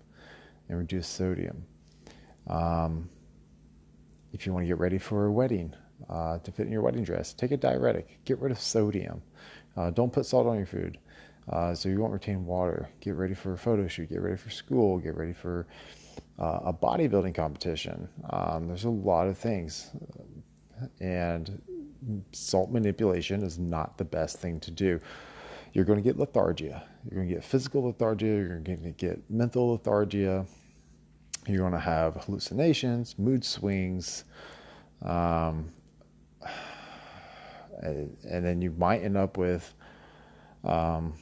and 0.68 0.78
reduce 0.78 1.06
sodium. 1.06 1.64
Um, 2.48 3.08
if 4.32 4.46
you 4.46 4.52
want 4.52 4.64
to 4.64 4.68
get 4.68 4.78
ready 4.78 4.98
for 4.98 5.26
a 5.26 5.32
wedding, 5.32 5.74
uh, 6.10 6.38
to 6.38 6.50
fit 6.50 6.66
in 6.66 6.72
your 6.72 6.82
wedding 6.82 7.04
dress, 7.04 7.32
take 7.32 7.52
a 7.52 7.56
diuretic. 7.56 8.18
Get 8.24 8.38
rid 8.40 8.52
of 8.52 8.60
sodium. 8.60 9.22
Uh, 9.76 9.90
don't 9.90 10.12
put 10.12 10.26
salt 10.26 10.46
on 10.46 10.56
your 10.56 10.66
food. 10.66 10.98
Uh, 11.48 11.74
so 11.74 11.88
you 11.88 12.00
won't 12.00 12.12
retain 12.12 12.44
water. 12.46 12.88
Get 13.00 13.14
ready 13.14 13.34
for 13.34 13.52
a 13.52 13.58
photo 13.58 13.86
shoot. 13.86 14.08
Get 14.08 14.20
ready 14.22 14.36
for 14.36 14.50
school. 14.50 14.98
Get 14.98 15.16
ready 15.16 15.32
for 15.32 15.66
uh, 16.38 16.60
a 16.64 16.72
bodybuilding 16.72 17.34
competition. 17.34 18.08
Um, 18.30 18.68
there's 18.68 18.84
a 18.84 18.90
lot 18.90 19.26
of 19.26 19.38
things, 19.38 19.90
and 21.00 21.60
salt 22.32 22.70
manipulation 22.70 23.42
is 23.42 23.58
not 23.58 23.96
the 23.98 24.04
best 24.04 24.38
thing 24.38 24.60
to 24.60 24.70
do. 24.70 25.00
You're 25.72 25.84
going 25.84 26.02
to 26.02 26.02
get 26.02 26.16
lethargia. 26.18 26.82
You're 27.04 27.16
going 27.16 27.28
to 27.28 27.34
get 27.34 27.44
physical 27.44 27.92
lethargia. 27.92 28.22
You're 28.22 28.60
going 28.60 28.82
to 28.82 28.90
get 28.90 29.28
mental 29.28 29.76
lethargia. 29.76 30.46
You're 31.46 31.58
going 31.58 31.72
to 31.72 31.78
have 31.78 32.14
hallucinations, 32.24 33.18
mood 33.18 33.44
swings, 33.44 34.24
um, 35.02 35.70
and, 37.82 38.16
and, 38.30 38.44
then 38.44 38.62
you 38.62 38.70
might 38.78 39.02
end 39.02 39.16
up 39.18 39.36
with 39.36 39.74
um, 40.62 41.12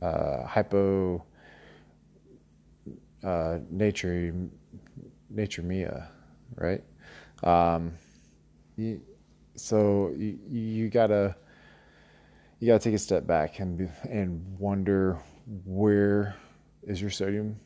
uh, 0.00 0.46
hypo 0.46 1.22
uh, 3.24 3.58
nature 3.70 4.42
Mia, 5.62 6.08
right? 6.56 6.82
Um, 7.42 7.92
you, 8.76 9.00
so 9.56 10.12
you, 10.16 10.38
you 10.48 10.90
gotta 10.90 11.36
you 12.60 12.68
gotta 12.68 12.82
take 12.82 12.94
a 12.94 12.98
step 12.98 13.26
back 13.26 13.60
and 13.60 13.90
and 14.08 14.58
wonder 14.58 15.18
where 15.64 16.36
is 16.82 17.00
your 17.00 17.10
sodium, 17.10 17.58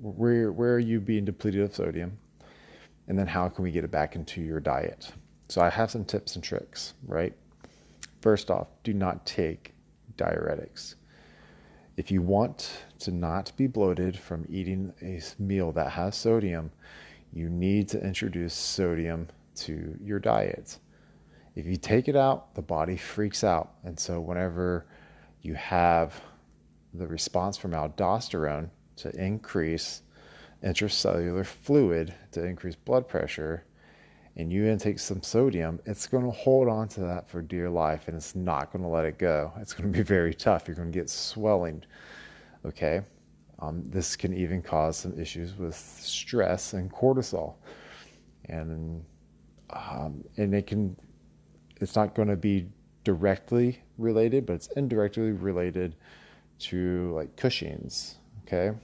where 0.00 0.52
where 0.52 0.74
are 0.74 0.78
you 0.78 1.00
being 1.00 1.24
depleted 1.24 1.62
of 1.62 1.74
sodium, 1.74 2.18
and 3.08 3.18
then 3.18 3.26
how 3.26 3.48
can 3.48 3.64
we 3.64 3.70
get 3.70 3.84
it 3.84 3.90
back 3.90 4.14
into 4.14 4.40
your 4.40 4.60
diet? 4.60 5.12
So 5.48 5.60
I 5.60 5.70
have 5.70 5.90
some 5.90 6.04
tips 6.04 6.34
and 6.34 6.44
tricks, 6.44 6.94
right? 7.06 7.34
First 8.20 8.50
off, 8.50 8.68
do 8.82 8.92
not 8.92 9.24
take 9.26 9.74
diuretics. 10.16 10.96
If 11.96 12.10
you 12.10 12.20
want 12.20 12.84
to 13.00 13.10
not 13.10 13.52
be 13.56 13.66
bloated 13.66 14.18
from 14.18 14.44
eating 14.50 14.92
a 15.00 15.22
meal 15.38 15.72
that 15.72 15.92
has 15.92 16.14
sodium, 16.14 16.70
you 17.32 17.48
need 17.48 17.88
to 17.88 18.04
introduce 18.04 18.52
sodium 18.52 19.28
to 19.56 19.96
your 20.02 20.18
diet. 20.18 20.78
If 21.54 21.64
you 21.64 21.76
take 21.76 22.06
it 22.08 22.16
out, 22.16 22.54
the 22.54 22.60
body 22.60 22.98
freaks 22.98 23.42
out. 23.42 23.76
And 23.82 23.98
so, 23.98 24.20
whenever 24.20 24.84
you 25.40 25.54
have 25.54 26.20
the 26.92 27.06
response 27.06 27.56
from 27.56 27.70
aldosterone 27.70 28.68
to 28.96 29.10
increase 29.16 30.02
intracellular 30.62 31.46
fluid, 31.46 32.12
to 32.32 32.44
increase 32.44 32.74
blood 32.74 33.08
pressure, 33.08 33.64
and 34.36 34.52
you 34.52 34.66
intake 34.66 34.98
some 34.98 35.22
sodium, 35.22 35.80
it's 35.86 36.06
going 36.06 36.24
to 36.24 36.30
hold 36.30 36.68
on 36.68 36.88
to 36.88 37.00
that 37.00 37.28
for 37.28 37.40
dear 37.40 37.70
life 37.70 38.08
and 38.08 38.16
it's 38.16 38.34
not 38.34 38.72
going 38.72 38.82
to 38.82 38.88
let 38.88 39.04
it 39.04 39.18
go. 39.18 39.52
It's 39.58 39.72
going 39.72 39.90
to 39.90 39.96
be 39.96 40.02
very 40.16 40.34
tough. 40.34 40.66
You're 40.66 40.76
going 40.76 40.92
to 40.92 40.98
get 40.98 41.08
swelling. 41.08 41.82
Okay. 42.64 43.00
Um, 43.60 43.82
this 43.88 44.16
can 44.16 44.34
even 44.34 44.60
cause 44.60 44.98
some 44.98 45.18
issues 45.18 45.56
with 45.56 45.74
stress 45.74 46.74
and 46.74 46.92
cortisol. 46.92 47.54
And, 48.48 49.02
um, 49.70 50.22
and 50.36 50.54
it 50.54 50.66
can, 50.66 50.96
it's 51.80 51.96
not 51.96 52.14
going 52.14 52.28
to 52.28 52.36
be 52.36 52.68
directly 53.04 53.80
related, 53.96 54.44
but 54.44 54.54
it's 54.54 54.68
indirectly 54.76 55.32
related 55.32 55.96
to 56.58 57.12
like 57.14 57.36
Cushing's. 57.36 58.16
Okay. 58.42 58.76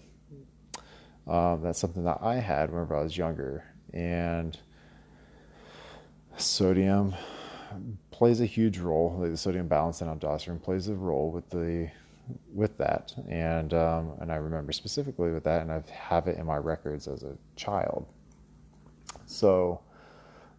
Um, 1.27 1.63
that's 1.63 1.79
something 1.79 2.05
that 2.05 2.19
I 2.21 2.37
had 2.37 2.71
whenever 2.73 2.97
I 2.97 3.03
was 3.03 3.17
younger, 3.17 3.65
and 3.93 4.59
sodium 6.43 7.15
plays 8.11 8.41
a 8.41 8.47
huge 8.47 8.79
role. 8.79 9.17
Like 9.19 9.31
the 9.31 9.37
sodium 9.37 9.69
balance 9.69 10.01
and 10.01 10.21
aldosterone 10.21 10.63
plays 10.63 10.89
a 10.89 10.95
role 10.95 11.31
with 11.31 11.49
the 11.51 11.91
with 12.55 12.77
that, 12.79 13.13
and 13.29 13.75
um, 13.75 14.13
and 14.21 14.31
I 14.31 14.37
remember 14.37 14.73
specifically 14.73 15.33
with 15.33 15.45
that, 15.45 15.63
and 15.63 15.73
I 15.73 15.83
have 15.91 16.29
it 16.29 16.39
in 16.39 16.47
my 16.47 16.57
records 16.57 17.09
as 17.09 17.23
a 17.23 17.37
child. 17.57 18.07
So, 19.27 19.81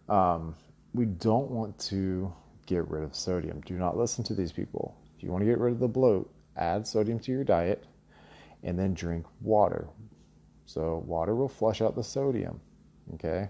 um, 0.08 0.54
we 0.92 1.06
don't 1.06 1.50
want 1.50 1.78
to 1.80 2.32
get 2.66 2.88
rid 2.88 3.02
of 3.02 3.14
sodium. 3.14 3.60
Do 3.60 3.74
not 3.74 3.96
listen 3.96 4.24
to 4.24 4.34
these 4.34 4.52
people. 4.52 4.96
If 5.16 5.22
you 5.22 5.30
want 5.30 5.42
to 5.42 5.46
get 5.46 5.58
rid 5.58 5.72
of 5.72 5.80
the 5.80 5.88
bloat, 5.88 6.30
add 6.56 6.86
sodium 6.86 7.18
to 7.20 7.32
your 7.32 7.44
diet, 7.44 7.84
and 8.62 8.78
then 8.78 8.94
drink 8.94 9.26
water. 9.40 9.88
So 10.66 11.02
water 11.06 11.34
will 11.34 11.48
flush 11.48 11.80
out 11.80 11.94
the 11.94 12.04
sodium. 12.04 12.60
Okay, 13.14 13.48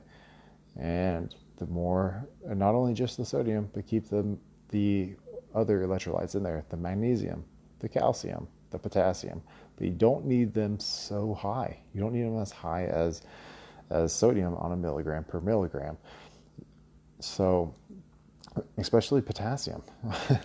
and 0.76 1.34
the 1.56 1.66
more, 1.66 2.26
not 2.46 2.74
only 2.74 2.94
just 2.94 3.16
the 3.16 3.24
sodium, 3.24 3.70
but 3.72 3.86
keep 3.86 4.08
the 4.08 4.36
the 4.70 5.14
other 5.54 5.86
electrolytes 5.86 6.34
in 6.34 6.42
there, 6.42 6.64
the 6.68 6.76
magnesium, 6.76 7.44
the 7.78 7.88
calcium, 7.88 8.48
the 8.70 8.78
potassium. 8.78 9.40
But 9.76 9.86
you 9.86 9.92
don't 9.92 10.24
need 10.24 10.52
them 10.52 10.78
so 10.80 11.34
high. 11.34 11.78
You 11.92 12.00
don't 12.00 12.12
need 12.12 12.24
them 12.24 12.40
as 12.40 12.50
high 12.50 12.86
as 12.86 13.22
as 13.90 14.12
sodium 14.12 14.54
on 14.56 14.72
a 14.72 14.76
milligram 14.76 15.24
per 15.24 15.40
milligram. 15.40 15.96
So, 17.20 17.74
especially 18.78 19.22
potassium. 19.22 19.82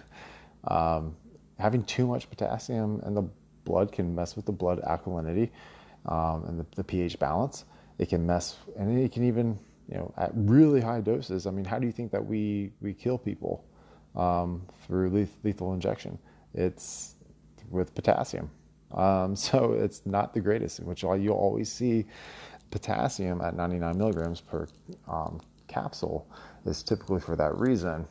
um, 0.66 1.16
having 1.58 1.84
too 1.84 2.08
much 2.08 2.30
potassium 2.30 3.02
in 3.06 3.14
the 3.14 3.24
blood 3.66 3.92
can 3.92 4.16
mess 4.16 4.36
with 4.36 4.46
the 4.46 4.52
blood 4.52 4.82
alkalinity 4.82 5.50
um, 6.06 6.46
and 6.46 6.60
the, 6.60 6.66
the 6.76 6.84
pH 6.84 7.20
balance. 7.20 7.66
It 7.98 8.10
can 8.10 8.26
mess, 8.26 8.56
and 8.78 8.98
it 8.98 9.12
can 9.12 9.26
even 9.26 9.60
you 9.90 9.98
know, 9.98 10.14
at 10.18 10.32
really 10.34 10.82
high 10.82 11.02
doses. 11.02 11.48
I 11.48 11.52
mean, 11.52 11.66
how 11.66 11.80
do 11.80 11.86
you 11.86 11.92
think 11.92 12.12
that 12.12 12.26
we 12.26 12.72
we 12.82 12.94
kill 12.94 13.18
people 13.18 13.66
um, 14.16 14.66
through 14.86 15.28
lethal 15.44 15.74
injection? 15.74 16.18
It's 16.54 17.16
with 17.70 17.94
potassium. 17.96 18.50
Um, 18.92 19.36
so 19.48 19.74
it's 19.74 20.06
not 20.06 20.34
the 20.34 20.42
greatest, 20.42 20.80
which 20.82 21.04
you'll 21.04 21.34
always 21.34 21.72
see 21.72 22.06
potassium 22.72 23.42
at 23.42 23.56
99 23.56 23.98
milligrams 23.98 24.42
per 24.42 24.68
um, 25.08 25.42
capsule 25.68 26.28
is 26.66 26.84
typically 26.84 27.20
for 27.20 27.36
that 27.36 27.58
reason. 27.58 28.08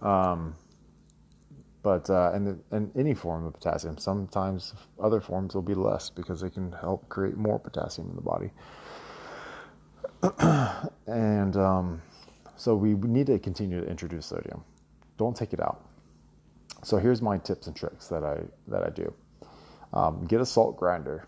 Um, 0.00 0.54
but 1.82 2.08
uh, 2.08 2.30
and, 2.32 2.62
and 2.70 2.90
any 2.96 3.12
form 3.12 3.44
of 3.44 3.54
potassium, 3.54 3.98
sometimes 3.98 4.72
other 5.00 5.20
forms 5.20 5.54
will 5.54 5.62
be 5.62 5.74
less 5.74 6.08
because 6.08 6.40
they 6.40 6.48
can 6.48 6.72
help 6.72 7.08
create 7.08 7.36
more 7.36 7.58
potassium 7.58 8.08
in 8.08 8.16
the 8.16 8.22
body. 8.22 8.50
and 11.06 11.56
um, 11.56 12.02
so 12.56 12.76
we 12.76 12.94
need 12.94 13.26
to 13.26 13.38
continue 13.38 13.80
to 13.80 13.86
introduce 13.88 14.26
sodium. 14.26 14.64
Don't 15.18 15.36
take 15.36 15.52
it 15.52 15.60
out. 15.60 15.84
So 16.84 16.98
here's 16.98 17.22
my 17.22 17.38
tips 17.38 17.66
and 17.66 17.76
tricks 17.76 18.08
that 18.08 18.24
I 18.24 18.40
that 18.68 18.84
I 18.84 18.90
do. 18.90 19.12
Um, 19.92 20.24
get 20.26 20.40
a 20.40 20.46
salt 20.46 20.76
grinder 20.76 21.26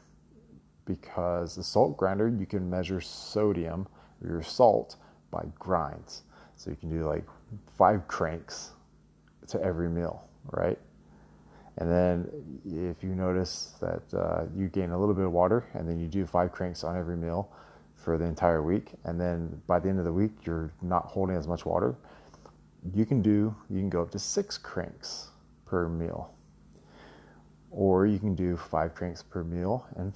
because 0.87 1.55
the 1.55 1.63
salt 1.63 1.97
grinder 1.97 2.29
you 2.29 2.47
can 2.47 2.69
measure 2.69 3.01
sodium 3.01 3.87
or 4.23 4.29
your 4.29 4.43
salt 4.43 4.97
by 5.31 5.45
grinds. 5.59 6.23
So 6.57 6.71
you 6.71 6.77
can 6.77 6.91
do 6.91 7.05
like 7.05 7.25
five 7.77 8.07
cranks 8.07 8.71
to 9.49 9.61
every 9.63 9.89
meal, 9.89 10.25
right? 10.53 10.79
And 11.79 11.91
then 11.91 12.31
if 12.65 13.03
you 13.03 13.15
notice 13.15 13.75
that 13.81 14.03
uh, 14.17 14.45
you 14.55 14.69
gain 14.69 14.91
a 14.91 14.99
little 14.99 15.15
bit 15.15 15.25
of 15.25 15.33
water 15.33 15.65
and 15.75 15.89
then 15.89 15.99
you 15.99 16.07
do 16.07 16.25
five 16.25 16.53
cranks 16.53 16.85
on 16.85 16.97
every 16.97 17.17
meal, 17.17 17.51
for 18.05 18.19
the 18.19 18.25
entire 18.25 18.63
week, 18.63 18.93
and 19.05 19.19
then 19.21 19.63
by 19.67 19.81
the 19.81 19.89
end 19.89 19.99
of 19.99 20.05
the 20.05 20.13
week 20.13 20.33
you're 20.45 20.71
not 20.83 21.07
holding 21.07 21.37
as 21.37 21.49
much 21.49 21.65
water, 21.65 21.97
you 22.95 23.07
can 23.07 23.23
do 23.23 23.55
you 23.71 23.79
can 23.79 23.88
go 23.88 24.03
up 24.03 24.11
to 24.11 24.19
six 24.19 24.59
cranks 24.59 25.29
per 25.64 25.88
meal, 25.88 26.35
or 27.71 28.07
you 28.07 28.19
can 28.19 28.35
do 28.35 28.57
five 28.57 28.95
cranks 28.95 29.23
per 29.23 29.43
meal, 29.43 29.87
and 29.97 30.12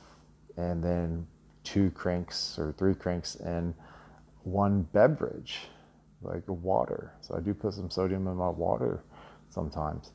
and 0.59 0.85
then 0.85 1.27
two 1.64 1.90
cranks 1.90 2.59
or 2.59 2.72
three 2.72 2.94
cranks 2.94 3.37
and 3.37 3.74
one 4.44 4.83
beverage, 4.92 5.61
like 6.22 6.42
water. 6.46 7.12
So 7.20 7.37
I 7.37 7.40
do 7.40 7.55
put 7.55 7.74
some 7.74 7.90
sodium 7.90 8.27
in 8.27 8.37
my 8.37 8.48
water 8.48 9.03
sometimes. 9.51 10.12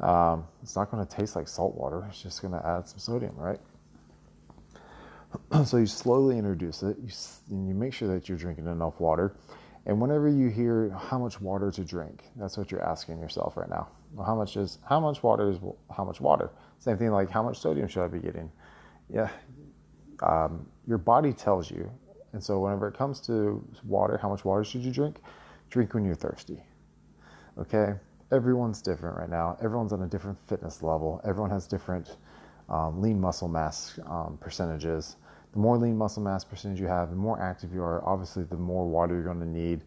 Um, 0.00 0.46
it's 0.62 0.76
not 0.76 0.90
going 0.90 1.06
to 1.06 1.16
taste 1.16 1.36
like 1.36 1.48
salt 1.48 1.76
water. 1.76 2.04
It's 2.08 2.22
just 2.22 2.42
going 2.42 2.54
to 2.54 2.66
add 2.66 2.88
some 2.88 2.98
sodium, 2.98 3.34
right? 3.36 3.60
so 5.64 5.76
you 5.76 5.86
slowly 5.86 6.38
introduce 6.38 6.82
it, 6.82 6.96
you, 6.98 7.10
and 7.50 7.68
you 7.68 7.74
make 7.74 7.92
sure 7.92 8.08
that 8.08 8.28
you're 8.28 8.38
drinking 8.38 8.66
enough 8.66 9.00
water. 9.00 9.36
And 9.86 10.00
whenever 10.00 10.28
you 10.28 10.48
hear 10.48 10.90
how 10.90 11.18
much 11.18 11.40
water 11.40 11.70
to 11.70 11.84
drink, 11.84 12.24
that's 12.36 12.56
what 12.56 12.70
you're 12.70 12.82
asking 12.82 13.18
yourself 13.18 13.56
right 13.56 13.68
now. 13.68 13.88
Well, 14.14 14.24
how 14.24 14.34
much 14.34 14.56
is 14.56 14.78
how 14.88 14.98
much 14.98 15.22
water 15.22 15.50
is 15.50 15.58
how 15.94 16.04
much 16.04 16.20
water? 16.20 16.50
Same 16.78 16.96
thing 16.96 17.10
like 17.10 17.30
how 17.30 17.42
much 17.42 17.58
sodium 17.58 17.88
should 17.88 18.04
I 18.04 18.08
be 18.08 18.18
getting? 18.18 18.50
Yeah, 19.10 19.28
um, 20.22 20.66
your 20.86 20.98
body 20.98 21.32
tells 21.32 21.70
you. 21.70 21.90
And 22.32 22.42
so 22.42 22.58
whenever 22.60 22.88
it 22.88 22.96
comes 22.96 23.20
to 23.22 23.62
water, 23.84 24.18
how 24.20 24.28
much 24.28 24.44
water 24.44 24.64
should 24.64 24.82
you 24.82 24.90
drink? 24.90 25.18
Drink 25.70 25.94
when 25.94 26.04
you're 26.04 26.14
thirsty. 26.14 26.62
Okay, 27.58 27.94
everyone's 28.32 28.80
different 28.80 29.16
right 29.18 29.30
now. 29.30 29.56
Everyone's 29.62 29.92
on 29.92 30.02
a 30.02 30.06
different 30.06 30.38
fitness 30.48 30.82
level. 30.82 31.20
Everyone 31.24 31.50
has 31.50 31.66
different 31.66 32.16
um, 32.68 33.00
lean 33.00 33.20
muscle 33.20 33.48
mass 33.48 33.98
um, 34.06 34.38
percentages 34.40 35.16
the 35.54 35.60
more 35.60 35.78
lean 35.78 35.96
muscle 35.96 36.22
mass 36.22 36.44
percentage 36.44 36.80
you 36.80 36.88
have, 36.88 37.10
the 37.10 37.16
more 37.16 37.40
active 37.40 37.72
you 37.72 37.80
are, 37.80 38.06
obviously, 38.06 38.42
the 38.42 38.56
more 38.56 38.86
water 38.86 39.14
you're 39.14 39.22
going 39.22 39.38
to 39.38 39.46
need. 39.46 39.84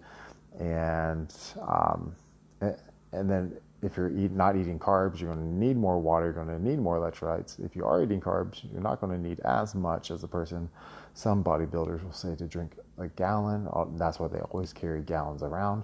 And 0.59 1.33
um, 1.61 2.15
and 2.61 3.29
then 3.29 3.57
if 3.83 3.95
you're 3.95 4.09
eat, 4.09 4.31
not 4.31 4.55
eating 4.55 4.79
carbs, 4.79 5.19
you're 5.19 5.33
going 5.33 5.45
to 5.45 5.65
need 5.65 5.77
more 5.77 5.99
water. 5.99 6.25
You're 6.25 6.33
going 6.33 6.47
to 6.47 6.63
need 6.63 6.79
more 6.79 6.97
electrolytes. 6.97 7.63
If 7.63 7.75
you 7.75 7.85
are 7.85 8.01
eating 8.01 8.21
carbs, 8.21 8.63
you're 8.71 8.81
not 8.81 9.01
going 9.01 9.11
to 9.11 9.19
need 9.19 9.41
as 9.41 9.75
much 9.75 10.09
as 10.09 10.23
a 10.23 10.27
person. 10.27 10.69
Some 11.13 11.43
bodybuilders 11.43 12.03
will 12.03 12.13
say 12.13 12.35
to 12.35 12.45
drink 12.45 12.77
a 12.97 13.07
gallon. 13.09 13.67
That's 13.97 14.19
why 14.19 14.29
they 14.29 14.39
always 14.39 14.71
carry 14.73 15.01
gallons 15.01 15.43
around. 15.43 15.83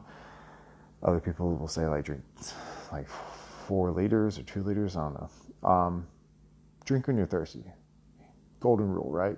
Other 1.03 1.19
people 1.19 1.55
will 1.55 1.67
say 1.67 1.85
like 1.87 2.05
drink 2.05 2.23
like 2.91 3.07
four 3.67 3.91
liters 3.91 4.39
or 4.39 4.43
two 4.43 4.63
liters. 4.63 4.95
I 4.95 5.01
don't 5.01 5.19
know. 5.19 5.69
Um, 5.69 6.07
drink 6.85 7.07
when 7.07 7.17
you're 7.17 7.27
thirsty. 7.27 7.63
Golden 8.61 8.87
rule, 8.89 9.11
right? 9.11 9.37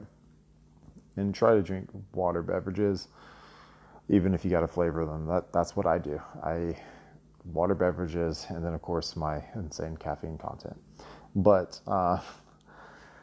And 1.18 1.34
try 1.34 1.54
to 1.54 1.62
drink 1.62 1.90
water 2.14 2.42
beverages, 2.42 3.08
even 4.10 4.34
if 4.34 4.44
you 4.44 4.52
got 4.52 4.62
to 4.62 4.68
flavor 4.68 5.06
them. 5.06 5.28
That 5.28 5.52
that's 5.54 5.76
what 5.76 5.86
I 5.86 5.98
do. 5.98 6.22
I 6.44 6.78
water 7.46 7.76
beverages, 7.76 8.46
and 8.50 8.64
then 8.64 8.74
of 8.74 8.82
course 8.82 9.16
my 9.16 9.44
insane 9.56 9.98
caffeine 9.98 10.38
content. 10.38 10.78
But 11.36 11.80
uh, 11.88 12.20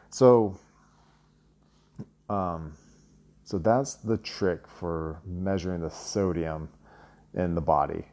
so 0.09 0.57
um, 2.29 2.73
so 3.43 3.57
that's 3.57 3.95
the 3.95 4.17
trick 4.17 4.67
for 4.67 5.21
measuring 5.25 5.81
the 5.81 5.89
sodium 5.89 6.69
in 7.33 7.55
the 7.55 7.61
body. 7.61 8.05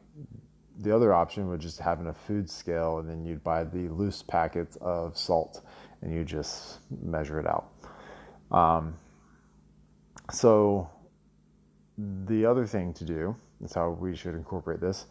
The 0.79 0.95
other 0.95 1.13
option 1.13 1.47
would 1.49 1.61
just 1.61 1.79
having 1.79 2.07
a 2.07 2.13
food 2.13 2.49
scale, 2.49 2.99
and 2.99 3.09
then 3.09 3.25
you'd 3.25 3.43
buy 3.43 3.63
the 3.63 3.87
loose 3.89 4.23
packets 4.23 4.77
of 4.81 5.17
salt, 5.17 5.63
and 6.01 6.13
you 6.13 6.23
just 6.23 6.79
measure 7.01 7.39
it 7.39 7.45
out. 7.45 7.71
Um, 8.51 8.95
so, 10.31 10.89
the 11.97 12.45
other 12.45 12.65
thing 12.65 12.93
to 12.93 13.05
do 13.05 13.35
is 13.63 13.73
how 13.73 13.89
we 13.89 14.15
should 14.15 14.33
incorporate 14.33 14.81
this 14.81 15.05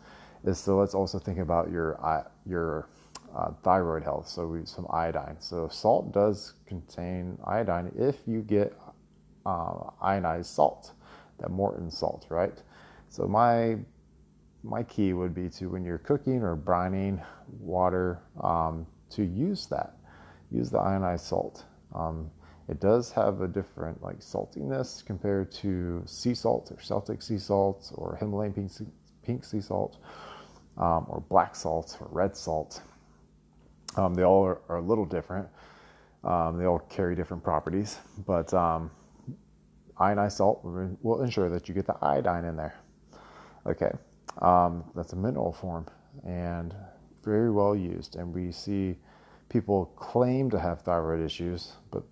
is 0.44 0.58
so 0.58 0.78
let's 0.78 0.94
also 0.94 1.18
think 1.18 1.38
about 1.38 1.70
your 1.70 2.04
uh, 2.04 2.24
your 2.46 2.88
uh, 3.36 3.50
thyroid 3.62 4.02
health. 4.02 4.28
So 4.28 4.46
we 4.46 4.64
some 4.64 4.86
iodine. 4.90 5.36
So 5.40 5.68
salt 5.68 6.12
does 6.12 6.54
contain 6.66 7.38
iodine 7.44 7.92
if 7.96 8.16
you 8.26 8.42
get 8.42 8.76
uh, 9.46 9.90
ionized 10.00 10.50
salt, 10.50 10.92
that 11.38 11.50
Morton 11.50 11.90
salt, 11.90 12.26
right? 12.28 12.62
So 13.08 13.26
my 13.26 13.76
my 14.62 14.82
key 14.82 15.12
would 15.12 15.34
be 15.34 15.48
to 15.48 15.68
when 15.68 15.84
you're 15.84 15.98
cooking 15.98 16.42
or 16.42 16.56
brining 16.56 17.24
water 17.58 18.20
um, 18.42 18.86
to 19.10 19.24
use 19.24 19.66
that, 19.66 19.96
use 20.50 20.70
the 20.70 20.78
ionized 20.78 21.24
salt. 21.24 21.64
Um, 21.94 22.30
it 22.70 22.78
does 22.78 23.10
have 23.10 23.40
a 23.40 23.48
different 23.48 24.00
like 24.00 24.20
saltiness 24.20 25.04
compared 25.04 25.50
to 25.50 26.02
sea 26.06 26.34
salt 26.34 26.70
or 26.70 26.80
Celtic 26.80 27.20
sea 27.20 27.38
salt 27.38 27.90
or 27.96 28.16
Himalayan 28.16 28.52
pink 28.52 28.70
sea, 28.70 28.86
pink 29.24 29.44
sea 29.44 29.60
salt 29.60 29.98
um, 30.78 31.04
or 31.08 31.20
black 31.28 31.56
salt 31.56 31.98
or 32.00 32.06
red 32.12 32.36
salt. 32.36 32.80
Um, 33.96 34.14
they 34.14 34.22
all 34.22 34.44
are, 34.44 34.60
are, 34.68 34.76
a 34.76 34.82
little 34.82 35.04
different. 35.04 35.48
Um, 36.22 36.58
they 36.58 36.64
all 36.64 36.78
carry 36.78 37.16
different 37.16 37.42
properties, 37.42 37.98
but 38.24 38.54
um, 38.54 38.92
ionized 39.98 40.36
salt 40.36 40.60
will 40.62 41.22
ensure 41.22 41.50
that 41.50 41.68
you 41.68 41.74
get 41.74 41.86
the 41.86 41.96
iodine 42.00 42.44
in 42.44 42.56
there. 42.56 42.76
Okay, 43.66 43.90
um, 44.42 44.84
that's 44.94 45.12
a 45.12 45.16
mineral 45.16 45.52
form 45.52 45.86
and 46.24 46.72
very 47.24 47.50
well 47.50 47.74
used. 47.74 48.14
And 48.14 48.32
we 48.32 48.52
see 48.52 48.94
people 49.48 49.86
claim 49.96 50.50
to 50.50 50.60
have 50.60 50.82
thyroid 50.82 51.20
issues, 51.20 51.72
but 51.90 52.04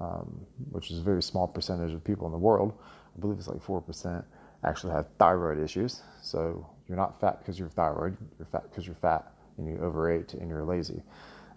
um, 0.00 0.46
which 0.70 0.90
is 0.90 0.98
a 0.98 1.02
very 1.02 1.22
small 1.22 1.46
percentage 1.46 1.92
of 1.92 2.04
people 2.04 2.26
in 2.26 2.32
the 2.32 2.38
world. 2.38 2.72
I 3.16 3.20
believe 3.20 3.38
it's 3.38 3.48
like 3.48 3.62
4% 3.62 4.24
actually 4.64 4.92
have 4.92 5.06
thyroid 5.18 5.58
issues. 5.58 6.02
So 6.22 6.66
you're 6.88 6.96
not 6.96 7.20
fat 7.20 7.38
because 7.38 7.58
you're 7.58 7.68
thyroid, 7.68 8.16
you're 8.38 8.46
fat 8.46 8.64
because 8.70 8.86
you're 8.86 8.96
fat 8.96 9.32
and 9.58 9.66
you 9.66 9.78
overate 9.78 10.34
and 10.34 10.48
you're 10.48 10.64
lazy. 10.64 11.02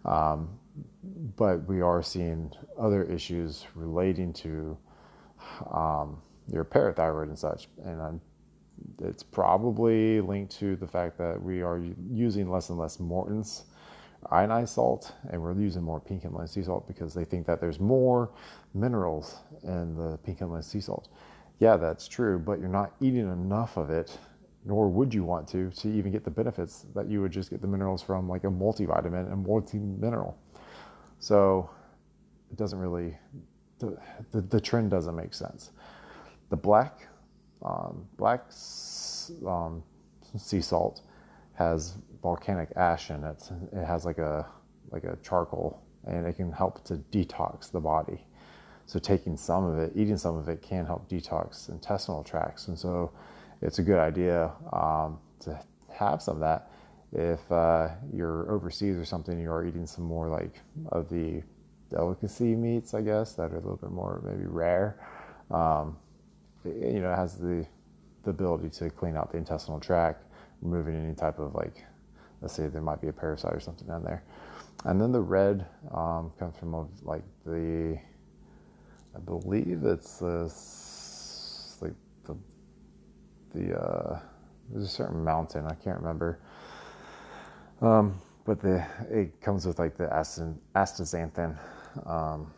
Um, 0.06 0.50
but 1.36 1.68
we 1.68 1.82
are 1.82 2.02
seeing 2.02 2.52
other 2.78 3.04
issues 3.04 3.66
relating 3.76 4.32
to 4.34 4.78
um, 5.72 6.22
your 6.52 6.64
parathyroid 6.64 7.24
and 7.24 7.38
such. 7.38 7.68
And 7.84 8.02
I'm, 8.02 8.22
it's 9.02 9.24
probably 9.24 10.22
linked 10.22 10.58
to 10.60 10.76
the 10.78 10.88
fact 10.88 11.18
that 11.18 11.42
we 11.42 11.62
are 11.62 11.82
using 12.10 12.50
less 12.50 12.70
and 12.70 12.80
less 12.80 13.00
Morton's 13.00 13.66
ionized 14.32 14.74
salt 14.74 15.14
and 15.32 15.42
we're 15.42 15.54
using 15.60 15.82
more 15.82 16.00
pink 16.00 16.24
Himalayan 16.24 16.48
sea 16.48 16.64
salt 16.64 16.88
because 16.88 17.14
they 17.14 17.26
think 17.26 17.46
that 17.48 17.62
there's 17.62 17.80
more 17.80 18.30
minerals 18.74 19.40
in 19.64 19.96
the 19.96 20.18
pink 20.18 20.40
Himalayan 20.40 20.64
sea 20.64 20.82
salt. 20.82 21.10
Yeah, 21.60 21.78
that's 21.78 22.08
true, 22.08 22.40
but 22.40 22.60
you're 22.60 22.70
not 22.70 22.94
eating 23.02 23.32
enough 23.32 23.78
of 23.78 23.90
it, 23.90 24.18
nor 24.66 24.88
would 24.90 25.14
you 25.14 25.24
want 25.24 25.48
to, 25.50 25.70
to 25.72 25.90
even 25.90 26.12
get 26.12 26.24
the 26.24 26.32
benefits 26.32 26.86
that 26.96 27.08
you 27.08 27.22
would 27.22 27.32
just 27.32 27.50
get 27.50 27.62
the 27.62 27.68
minerals 27.68 28.02
from 28.02 28.30
like 28.30 28.44
a 28.44 28.48
multivitamin 28.48 29.32
and 29.32 29.46
multi-mineral. 29.46 30.38
So 31.20 31.70
it 32.52 32.58
doesn't 32.58 32.80
really, 32.80 33.18
the, 33.80 33.98
the, 34.32 34.42
the 34.42 34.60
trend 34.62 34.90
doesn't 34.92 35.16
make 35.16 35.34
sense. 35.34 35.72
The 36.50 36.58
black, 36.58 37.08
um, 37.64 38.06
black 38.18 38.46
um, 39.46 39.84
sea 40.38 40.62
salt 40.62 41.02
has 41.60 41.98
volcanic 42.24 42.70
ash 42.78 43.12
in 43.12 43.24
it. 43.24 43.52
It 43.74 43.86
has 43.86 44.06
like 44.06 44.18
a 44.18 44.48
like 44.92 45.04
a 45.04 45.18
charcoal, 45.22 45.84
and 46.08 46.26
it 46.26 46.38
can 46.38 46.52
help 46.52 46.84
to 46.86 46.96
detox 47.12 47.70
the 47.70 47.82
body. 47.82 48.26
So 48.86 48.98
taking 48.98 49.38
some 49.38 49.66
of 49.66 49.78
it, 49.78 49.92
eating 49.94 50.18
some 50.18 50.36
of 50.38 50.48
it, 50.50 50.62
can 50.64 50.86
help 50.86 51.08
detox 51.10 51.70
intestinal 51.70 52.24
tracts, 52.24 52.70
and 52.70 52.80
so 52.80 53.12
it's 53.62 53.80
a 53.80 53.84
good 53.84 54.00
idea 54.00 54.52
um, 54.72 55.20
to 55.42 55.60
have 55.92 56.22
some 56.22 56.36
of 56.36 56.40
that. 56.40 56.72
If 57.12 57.52
uh, 57.52 57.90
you're 58.14 58.50
overseas 58.50 58.96
or 58.96 59.06
something, 59.06 59.38
you 59.38 59.52
are 59.52 59.66
eating 59.66 59.86
some 59.86 60.06
more 60.06 60.30
like 60.30 60.62
of 60.94 61.10
the 61.10 61.44
delicacy 61.90 62.56
meats, 62.56 62.94
I 62.94 63.02
guess, 63.02 63.34
that 63.34 63.52
are 63.52 63.58
a 63.58 63.60
little 63.60 63.76
bit 63.76 63.92
more 63.92 64.22
maybe 64.24 64.46
rare. 64.46 64.98
Um, 65.52 65.98
you 66.64 67.02
know, 67.02 67.12
it 67.12 67.16
has 67.18 67.38
the 67.38 67.66
the 68.24 68.30
ability 68.32 68.70
to 68.70 68.90
clean 68.90 69.16
out 69.18 69.32
the 69.32 69.38
intestinal 69.38 69.80
tract, 69.80 70.24
removing 70.62 70.96
any 70.96 71.16
type 71.16 71.40
of 71.40 71.56
like, 71.56 71.86
let's 72.42 72.54
say 72.54 72.68
there 72.68 72.82
might 72.82 73.02
be 73.02 73.08
a 73.08 73.14
parasite 73.14 73.54
or 73.54 73.60
something 73.60 73.88
down 73.88 74.04
there. 74.04 74.24
And 74.86 75.00
then 75.00 75.12
the 75.12 75.22
red 75.22 75.66
um, 75.94 76.32
comes 76.40 76.58
from 76.58 76.90
like 77.04 77.24
the 77.46 78.00
I 79.16 79.20
believe 79.20 79.84
it's 79.84 80.20
this 80.20 81.78
like 81.82 81.94
the 82.26 82.36
the 83.54 83.78
uh, 83.78 84.20
there's 84.70 84.86
a 84.86 84.88
certain 84.88 85.24
mountain 85.24 85.66
I 85.66 85.74
can't 85.76 85.98
remember. 85.98 86.40
Um, 87.82 88.20
but 88.46 88.62
the 88.62 88.86
it 89.10 89.42
comes 89.42 89.66
with 89.66 89.80
like 89.80 89.98
the 89.98 90.06
astaxanthin 90.06 91.58
um, 92.06 92.54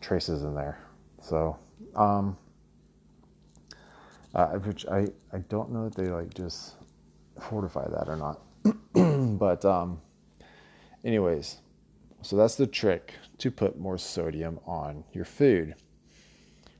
traces 0.00 0.42
in 0.42 0.54
there. 0.54 0.78
So, 1.20 1.56
um, 1.94 2.36
uh, 4.34 4.48
which 4.58 4.86
I 4.86 5.08
I 5.32 5.38
don't 5.48 5.70
know 5.70 5.86
if 5.86 5.94
they 5.94 6.08
like 6.08 6.34
just 6.34 6.74
fortify 7.40 7.88
that 7.88 8.08
or 8.08 8.16
not. 8.16 8.40
but 9.38 9.64
um, 9.64 10.00
anyways, 11.04 11.58
so 12.22 12.36
that's 12.36 12.54
the 12.54 12.66
trick 12.66 13.14
to 13.38 13.50
put 13.50 13.78
more 13.78 13.98
sodium 13.98 14.58
on 14.66 15.04
your 15.12 15.24
food. 15.24 15.74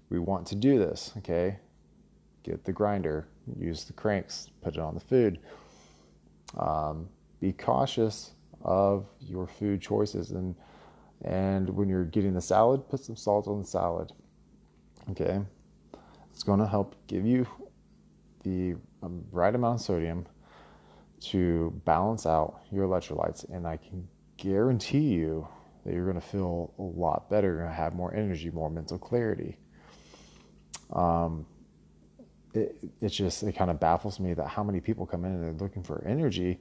We 0.09 0.19
want 0.19 0.47
to 0.49 0.55
do 0.55 0.79
this, 0.79 1.13
okay? 1.19 1.59
Get 2.43 2.65
the 2.65 2.73
grinder, 2.73 3.29
use 3.59 3.85
the 3.85 3.93
cranks, 3.93 4.51
put 4.63 4.75
it 4.75 4.81
on 4.81 4.95
the 4.95 5.01
food. 5.01 5.39
Um, 6.57 7.09
be 7.41 7.53
cautious 7.53 8.33
of 8.63 9.07
your 9.21 9.47
food 9.47 9.83
choices 9.83 10.31
and 10.31 10.55
and 11.23 11.71
when 11.71 11.89
you're 11.89 12.05
getting 12.05 12.35
the 12.35 12.41
salad, 12.41 12.87
put 12.89 13.01
some 13.01 13.17
salt 13.17 13.49
on 13.49 13.61
the 13.61 13.67
salad. 13.67 14.13
Okay, 15.11 15.41
it's 16.31 16.43
going 16.43 16.61
to 16.61 16.67
help 16.67 16.95
give 17.07 17.25
you 17.25 17.47
the 18.43 18.75
um, 19.03 19.25
right 19.33 19.55
amount 19.55 19.81
of 19.81 19.87
sodium 19.87 20.27
to 21.21 21.71
balance 21.85 22.27
out 22.27 22.61
your 22.71 22.87
electrolytes, 22.87 23.49
and 23.53 23.67
I 23.67 23.77
can 23.77 24.07
guarantee 24.37 25.15
you 25.15 25.47
that 25.85 25.93
you're 25.93 26.05
going 26.05 26.21
to 26.21 26.27
feel 26.27 26.73
a 26.79 26.83
lot 26.83 27.29
better. 27.31 27.49
You're 27.49 27.59
going 27.59 27.71
to 27.71 27.75
have 27.75 27.95
more 27.95 28.15
energy, 28.15 28.51
more 28.51 28.71
mental 28.71 28.99
clarity. 28.99 29.59
Um, 30.93 31.47
it, 32.55 32.77
it's 33.01 33.15
just, 33.15 33.43
it 33.43 33.53
kind 33.53 33.71
of 33.71 33.81
baffles 33.81 34.21
me 34.21 34.35
that 34.35 34.47
how 34.47 34.63
many 34.63 34.81
people 34.81 35.07
come 35.07 35.25
in 35.25 35.33
and 35.33 35.43
they're 35.43 35.67
looking 35.67 35.83
for 35.83 36.05
energy 36.07 36.61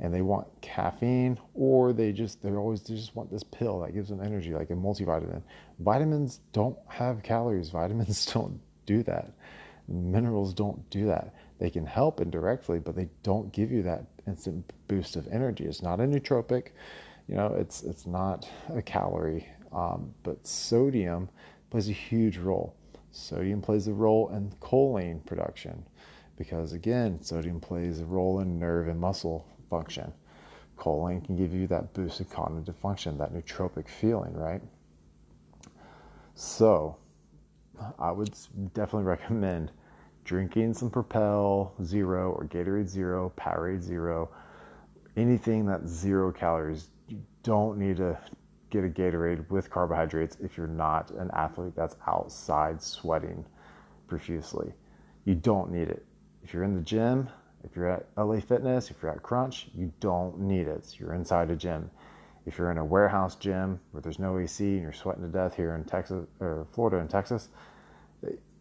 and 0.00 0.12
they 0.12 0.22
want 0.22 0.46
caffeine 0.60 1.38
or 1.54 1.92
they 1.92 2.12
just, 2.12 2.42
they're 2.42 2.58
always, 2.58 2.82
they 2.82 2.94
just 2.94 3.14
want 3.16 3.30
this 3.30 3.42
pill 3.42 3.80
that 3.80 3.94
gives 3.94 4.08
them 4.08 4.22
energy, 4.22 4.52
like 4.52 4.70
a 4.70 4.74
multivitamin. 4.74 5.42
Vitamins 5.80 6.40
don't 6.52 6.76
have 6.88 7.22
calories. 7.22 7.70
Vitamins 7.70 8.26
don't 8.26 8.60
do 8.86 9.02
that. 9.04 9.32
Minerals 9.88 10.52
don't 10.52 10.88
do 10.90 11.06
that. 11.06 11.34
They 11.58 11.70
can 11.70 11.86
help 11.86 12.20
indirectly, 12.20 12.78
but 12.78 12.94
they 12.94 13.08
don't 13.22 13.52
give 13.52 13.72
you 13.72 13.82
that 13.82 14.04
instant 14.26 14.72
boost 14.86 15.16
of 15.16 15.26
energy. 15.28 15.64
It's 15.64 15.82
not 15.82 16.00
a 16.00 16.04
nootropic 16.04 16.68
you 17.28 17.36
know, 17.36 17.54
it's 17.58 17.82
it's 17.82 18.06
not 18.06 18.48
a 18.74 18.82
calorie, 18.82 19.46
um, 19.70 20.12
but 20.22 20.46
sodium 20.46 21.28
plays 21.70 21.88
a 21.88 21.92
huge 21.92 22.38
role. 22.38 22.74
Sodium 23.10 23.60
plays 23.60 23.86
a 23.86 23.92
role 23.92 24.30
in 24.30 24.50
choline 24.60 25.24
production 25.26 25.84
because 26.36 26.72
again, 26.72 27.22
sodium 27.22 27.60
plays 27.60 28.00
a 28.00 28.04
role 28.06 28.40
in 28.40 28.58
nerve 28.58 28.88
and 28.88 28.98
muscle 28.98 29.46
function. 29.68 30.10
Choline 30.78 31.24
can 31.24 31.36
give 31.36 31.52
you 31.52 31.66
that 31.66 31.92
boost 31.92 32.20
of 32.20 32.30
cognitive 32.30 32.76
function, 32.76 33.18
that 33.18 33.34
nootropic 33.34 33.88
feeling, 33.88 34.32
right? 34.32 34.62
So, 36.34 36.96
I 37.98 38.12
would 38.12 38.32
definitely 38.72 39.02
recommend 39.16 39.72
drinking 40.28 40.74
some 40.74 40.90
Propel 40.90 41.72
Zero 41.82 42.32
or 42.32 42.44
Gatorade 42.44 42.86
Zero, 42.86 43.32
Powerade 43.38 43.80
Zero, 43.80 44.28
anything 45.16 45.64
that's 45.64 45.90
zero 45.90 46.30
calories 46.30 46.90
you 47.08 47.22
don't 47.42 47.78
need 47.78 47.96
to 47.96 48.18
get 48.68 48.84
a 48.84 48.88
Gatorade 48.88 49.48
with 49.48 49.70
carbohydrates 49.70 50.36
if 50.42 50.58
you're 50.58 50.66
not 50.66 51.10
an 51.12 51.30
athlete 51.32 51.72
that's 51.74 51.96
outside 52.06 52.82
sweating 52.82 53.42
profusely. 54.06 54.74
You 55.24 55.34
don't 55.34 55.72
need 55.72 55.88
it. 55.88 56.04
If 56.42 56.52
you're 56.52 56.64
in 56.64 56.74
the 56.74 56.82
gym, 56.82 57.30
if 57.64 57.74
you're 57.74 57.90
at 57.90 58.08
LA 58.18 58.40
Fitness, 58.40 58.90
if 58.90 59.00
you're 59.00 59.10
at 59.10 59.22
Crunch, 59.22 59.70
you 59.74 59.90
don't 59.98 60.38
need 60.40 60.66
it. 60.66 60.94
You're 60.98 61.14
inside 61.14 61.50
a 61.50 61.56
gym. 61.56 61.90
If 62.44 62.58
you're 62.58 62.70
in 62.70 62.76
a 62.76 62.84
warehouse 62.84 63.34
gym 63.34 63.80
where 63.92 64.02
there's 64.02 64.18
no 64.18 64.38
AC 64.38 64.62
and 64.62 64.82
you're 64.82 64.92
sweating 64.92 65.22
to 65.22 65.28
death 65.28 65.56
here 65.56 65.74
in 65.74 65.84
Texas 65.84 66.26
or 66.38 66.66
Florida 66.72 66.98
and 66.98 67.08
Texas, 67.08 67.48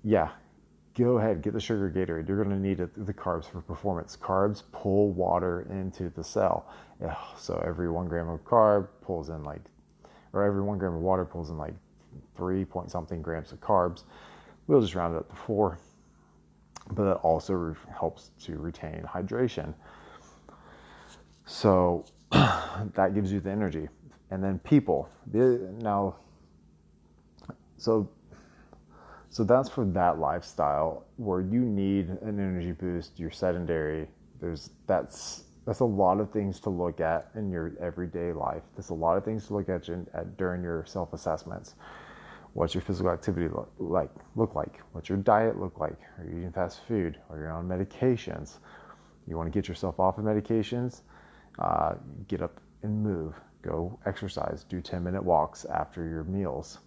yeah, 0.03 0.29
go 0.97 1.17
ahead, 1.19 1.41
get 1.41 1.53
the 1.53 1.59
sugar 1.59 1.89
Gatorade. 1.89 2.27
You're 2.27 2.43
going 2.43 2.49
to 2.49 2.61
need 2.61 2.77
the 2.77 3.13
carbs 3.13 3.45
for 3.49 3.61
performance. 3.61 4.17
Carbs 4.17 4.63
pull 4.71 5.11
water 5.11 5.67
into 5.69 6.09
the 6.09 6.23
cell. 6.23 6.67
So 7.37 7.61
every 7.65 7.89
one 7.89 8.07
gram 8.07 8.29
of 8.29 8.43
carb 8.43 8.87
pulls 9.01 9.29
in 9.29 9.43
like, 9.43 9.61
or 10.33 10.43
every 10.43 10.61
one 10.61 10.77
gram 10.77 10.95
of 10.95 11.01
water 11.01 11.25
pulls 11.25 11.49
in 11.49 11.57
like 11.57 11.73
three 12.35 12.65
point 12.65 12.89
something 12.89 13.21
grams 13.21 13.51
of 13.51 13.59
carbs. 13.61 14.03
We'll 14.65 14.81
just 14.81 14.95
round 14.95 15.15
it 15.15 15.19
up 15.19 15.29
to 15.29 15.35
four. 15.35 15.77
But 16.91 17.03
that 17.03 17.15
also 17.15 17.75
helps 17.93 18.31
to 18.45 18.57
retain 18.57 19.03
hydration. 19.03 19.73
So 21.45 22.05
that 22.31 23.13
gives 23.13 23.31
you 23.31 23.39
the 23.39 23.51
energy. 23.51 23.87
And 24.31 24.43
then 24.43 24.59
people. 24.59 25.09
Now, 25.33 26.15
so 27.77 28.09
so 29.29 29.43
that's 29.43 29.69
for 29.69 29.85
that 29.85 30.19
lifestyle 30.19 31.05
where 31.17 31.41
you 31.41 31.59
need 31.59 32.09
an 32.09 32.39
energy 32.39 32.71
boost, 32.71 33.19
you're 33.19 33.31
sedentary. 33.31 34.07
There's 34.39 34.71
that's 34.85 35.43
that's 35.65 35.81
a 35.81 35.85
lot 35.85 36.21
of 36.21 36.31
things 36.31 36.61
to 36.61 36.69
look 36.69 37.01
at 37.01 37.29
in 37.35 37.51
your 37.51 37.73
everyday 37.81 38.31
life. 38.31 38.63
There's 38.75 38.89
a 38.89 38.93
lot 38.93 39.17
of 39.17 39.25
things 39.25 39.47
to 39.47 39.53
look 39.53 39.67
at, 39.67 39.89
at 39.89 40.37
during 40.37 40.63
your 40.63 40.85
self 40.85 41.13
assessments. 41.13 41.75
What's 42.53 42.73
your 42.73 42.81
physical 42.81 43.11
activity 43.11 43.49
look 43.49 43.71
like? 43.77 44.09
Look 44.35 44.55
like? 44.55 44.81
What's 44.93 45.09
your 45.09 45.17
diet 45.17 45.59
look 45.59 45.77
like? 45.79 45.99
Are 46.17 46.23
you 46.23 46.37
eating 46.37 46.51
fast 46.53 46.79
food? 46.87 47.19
Are 47.29 47.37
you 47.37 47.45
on 47.47 47.67
medications? 47.67 48.57
You 49.27 49.35
want 49.37 49.51
to 49.51 49.55
get 49.55 49.67
yourself 49.67 49.99
off 49.99 50.17
of 50.17 50.23
medications? 50.23 51.01
Uh, 51.59 51.95
get 52.27 52.41
up 52.41 52.59
and 52.81 53.03
move. 53.03 53.35
Go 53.61 53.99
exercise. 54.05 54.63
Do 54.63 54.81
10 54.81 55.03
minute 55.03 55.23
walks 55.23 55.65
after 55.65 56.07
your 56.07 56.23
meals 56.23 56.79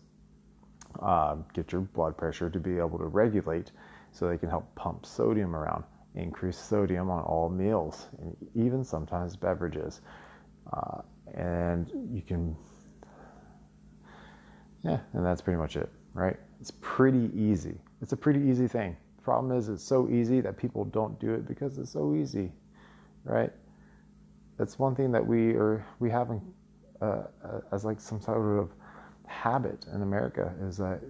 uh, 1.00 1.36
get 1.54 1.72
your 1.72 1.82
blood 1.82 2.16
pressure 2.16 2.50
to 2.50 2.60
be 2.60 2.78
able 2.78 2.98
to 2.98 3.06
regulate 3.06 3.72
so 4.12 4.28
they 4.28 4.38
can 4.38 4.48
help 4.48 4.74
pump 4.74 5.06
sodium 5.06 5.54
around, 5.54 5.84
increase 6.14 6.58
sodium 6.58 7.10
on 7.10 7.22
all 7.24 7.48
meals, 7.48 8.08
and 8.20 8.36
even 8.54 8.84
sometimes 8.84 9.36
beverages. 9.36 10.00
Uh, 10.72 11.02
and 11.34 11.90
you 12.12 12.22
can 12.22 12.56
Yeah, 14.82 14.98
and 15.12 15.24
that's 15.24 15.40
pretty 15.42 15.58
much 15.58 15.76
it, 15.76 15.90
right? 16.14 16.36
It's 16.60 16.72
pretty 16.80 17.30
easy. 17.34 17.78
It's 18.02 18.12
a 18.12 18.16
pretty 18.16 18.40
easy 18.40 18.66
thing. 18.68 18.96
Problem 19.22 19.56
is 19.56 19.68
it's 19.68 19.84
so 19.84 20.08
easy 20.08 20.40
that 20.40 20.56
people 20.56 20.84
don't 20.86 21.18
do 21.20 21.34
it 21.34 21.46
because 21.46 21.78
it's 21.78 21.90
so 21.90 22.14
easy, 22.14 22.52
right? 23.24 23.52
That's 24.56 24.78
one 24.78 24.94
thing 24.94 25.12
that 25.12 25.26
we 25.26 25.52
are 25.54 25.84
we 26.00 26.10
have 26.10 26.30
uh, 27.00 27.04
uh, 27.04 27.24
as 27.72 27.84
like 27.84 28.00
some 28.00 28.20
sort 28.20 28.58
of 28.58 28.70
habit 29.30 29.86
in 29.94 30.02
America 30.02 30.52
is 30.60 30.76
that 30.78 31.00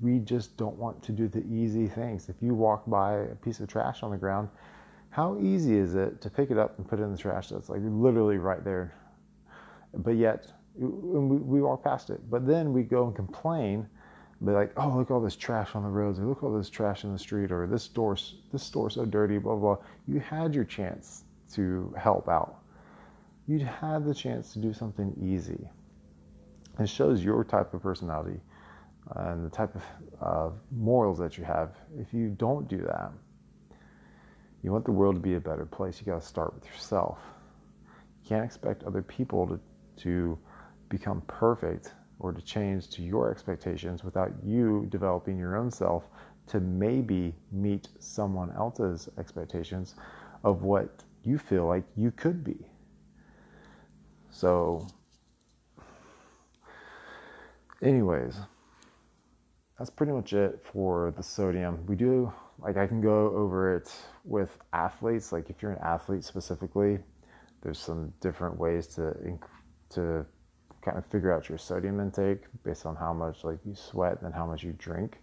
we 0.00 0.18
just 0.18 0.56
don't 0.56 0.76
want 0.76 1.02
to 1.04 1.12
do 1.12 1.28
the 1.28 1.44
easy 1.46 1.86
things. 1.86 2.28
If 2.28 2.36
you 2.40 2.54
walk 2.54 2.84
by 2.86 3.14
a 3.14 3.34
piece 3.36 3.60
of 3.60 3.68
trash 3.68 4.02
on 4.02 4.10
the 4.10 4.16
ground, 4.16 4.48
how 5.10 5.38
easy 5.40 5.76
is 5.76 5.94
it 5.94 6.20
to 6.20 6.30
pick 6.30 6.50
it 6.50 6.58
up 6.58 6.78
and 6.78 6.88
put 6.88 7.00
it 7.00 7.02
in 7.02 7.12
the 7.12 7.18
trash 7.18 7.48
that's 7.48 7.68
like 7.68 7.80
literally 7.84 8.38
right 8.38 8.64
there? 8.64 8.94
But 9.94 10.16
yet, 10.16 10.52
we, 10.76 11.60
walk 11.60 11.82
past 11.84 12.10
it. 12.10 12.20
But 12.30 12.46
then 12.46 12.72
we 12.72 12.82
go 12.82 13.06
and 13.06 13.14
complain, 13.14 13.86
be 14.44 14.52
like, 14.52 14.72
oh, 14.76 14.96
look 14.96 15.10
all 15.10 15.20
this 15.20 15.36
trash 15.36 15.74
on 15.74 15.82
the 15.82 15.88
roads, 15.88 16.18
or 16.18 16.24
look 16.24 16.42
all 16.42 16.56
this 16.56 16.70
trash 16.70 17.04
in 17.04 17.12
the 17.12 17.18
street, 17.18 17.50
or 17.50 17.66
this 17.66 17.82
store, 17.82 18.16
this 18.52 18.62
store's 18.62 18.94
so 18.94 19.04
dirty, 19.04 19.38
blah, 19.38 19.56
blah, 19.56 19.74
blah. 19.74 19.84
You 20.06 20.20
had 20.20 20.54
your 20.54 20.64
chance 20.64 21.24
to 21.54 21.92
help 21.98 22.28
out. 22.28 22.62
You'd 23.46 23.62
had 23.62 24.04
the 24.04 24.14
chance 24.14 24.52
to 24.52 24.60
do 24.60 24.72
something 24.72 25.12
easy. 25.20 25.68
It 26.80 26.88
shows 26.88 27.22
your 27.22 27.44
type 27.44 27.74
of 27.74 27.82
personality 27.82 28.40
and 29.16 29.44
the 29.44 29.50
type 29.50 29.74
of 29.74 29.82
uh, 30.22 30.50
morals 30.70 31.18
that 31.18 31.36
you 31.36 31.44
have. 31.44 31.76
If 31.98 32.14
you 32.14 32.30
don't 32.30 32.68
do 32.68 32.78
that, 32.78 33.12
you 34.62 34.72
want 34.72 34.86
the 34.86 34.92
world 34.92 35.16
to 35.16 35.20
be 35.20 35.34
a 35.34 35.40
better 35.40 35.66
place, 35.66 36.00
you 36.00 36.06
got 36.06 36.22
to 36.22 36.26
start 36.26 36.54
with 36.54 36.64
yourself. 36.64 37.18
You 38.22 38.28
can't 38.28 38.44
expect 38.44 38.84
other 38.84 39.02
people 39.02 39.46
to, 39.46 39.60
to 40.02 40.38
become 40.88 41.22
perfect 41.26 41.92
or 42.18 42.32
to 42.32 42.40
change 42.40 42.88
to 42.90 43.02
your 43.02 43.30
expectations 43.30 44.02
without 44.02 44.32
you 44.42 44.86
developing 44.90 45.38
your 45.38 45.56
own 45.56 45.70
self 45.70 46.04
to 46.46 46.60
maybe 46.60 47.34
meet 47.52 47.88
someone 47.98 48.52
else's 48.52 49.08
expectations 49.18 49.96
of 50.44 50.62
what 50.62 51.04
you 51.24 51.38
feel 51.38 51.66
like 51.66 51.84
you 51.96 52.10
could 52.10 52.42
be. 52.42 52.56
So, 54.30 54.86
anyways, 57.82 58.36
that's 59.78 59.90
pretty 59.90 60.12
much 60.12 60.32
it 60.32 60.64
for 60.72 61.12
the 61.16 61.22
sodium. 61.22 61.84
We 61.86 61.96
do 61.96 62.32
like 62.58 62.76
I 62.76 62.86
can 62.86 63.00
go 63.00 63.34
over 63.34 63.74
it 63.74 63.92
with 64.24 64.58
athletes. 64.72 65.32
Like 65.32 65.50
if 65.50 65.62
you're 65.62 65.72
an 65.72 65.82
athlete 65.82 66.24
specifically, 66.24 66.98
there's 67.62 67.78
some 67.78 68.12
different 68.20 68.58
ways 68.58 68.86
to 68.88 69.38
to 69.90 70.26
kind 70.82 70.96
of 70.96 71.04
figure 71.06 71.32
out 71.32 71.48
your 71.48 71.58
sodium 71.58 72.00
intake 72.00 72.42
based 72.64 72.86
on 72.86 72.96
how 72.96 73.12
much 73.12 73.44
like 73.44 73.58
you 73.64 73.74
sweat 73.74 74.22
and 74.22 74.34
how 74.34 74.46
much 74.46 74.62
you 74.62 74.72
drink. 74.78 75.18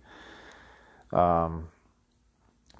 Um, 1.13 1.67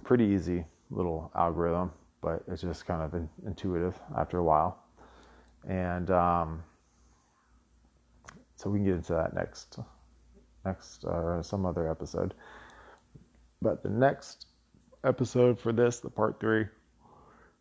pretty 0.04 0.26
easy 0.26 0.66
little 0.90 1.32
algorithm, 1.36 1.92
but 2.22 2.44
it's 2.48 2.62
just 2.62 2.86
kind 2.86 3.02
of 3.02 3.14
in, 3.14 3.30
intuitive 3.46 4.00
after 4.18 4.38
a 4.38 4.44
while. 4.44 4.84
And 5.68 6.10
um, 6.12 6.64
so 8.58 8.70
we 8.70 8.80
can 8.80 8.86
get 8.86 8.96
into 8.96 9.14
that 9.14 9.34
next 9.34 9.80
next 10.66 11.06
or 11.06 11.40
uh, 11.40 11.44
some 11.44 11.66
other 11.66 11.90
episode. 11.90 12.34
But 13.62 13.84
the 13.84 13.90
next 13.90 14.48
episode 15.04 15.60
for 15.60 15.72
this, 15.72 16.00
the 16.00 16.10
part 16.10 16.40
three, 16.40 16.66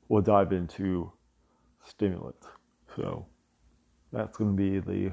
we'll 0.08 0.22
dive 0.22 0.52
into 0.52 1.12
stimulants. 1.84 2.46
So 2.96 3.26
that's 4.12 4.36
going 4.36 4.56
to 4.56 4.62
be 4.62 4.80
the 4.80 5.12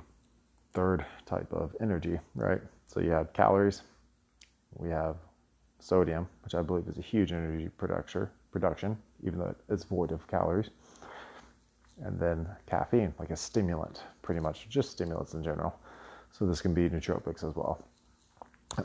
third 0.73 1.05
type 1.25 1.51
of 1.53 1.75
energy, 1.81 2.19
right? 2.35 2.61
So 2.87 2.99
you 2.99 3.11
have 3.11 3.33
calories, 3.33 3.83
we 4.75 4.89
have 4.89 5.17
sodium, 5.79 6.27
which 6.43 6.55
I 6.55 6.61
believe 6.61 6.87
is 6.87 6.97
a 6.97 7.01
huge 7.01 7.31
energy 7.31 7.69
production, 7.77 8.29
production, 8.51 8.97
even 9.25 9.39
though 9.39 9.55
it's 9.69 9.83
void 9.83 10.11
of 10.11 10.25
calories. 10.27 10.69
And 12.01 12.19
then 12.19 12.47
caffeine, 12.65 13.13
like 13.19 13.29
a 13.29 13.35
stimulant, 13.35 14.03
pretty 14.21 14.41
much 14.41 14.67
just 14.69 14.91
stimulants 14.91 15.33
in 15.33 15.43
general. 15.43 15.75
So 16.31 16.45
this 16.45 16.61
can 16.61 16.73
be 16.73 16.89
nootropics 16.89 17.47
as 17.47 17.55
well. 17.55 17.79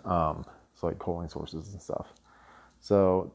Um, 0.04 0.44
so 0.74 0.86
like 0.86 0.98
choline 0.98 1.30
sources 1.30 1.72
and 1.72 1.80
stuff. 1.80 2.08
So 2.80 3.32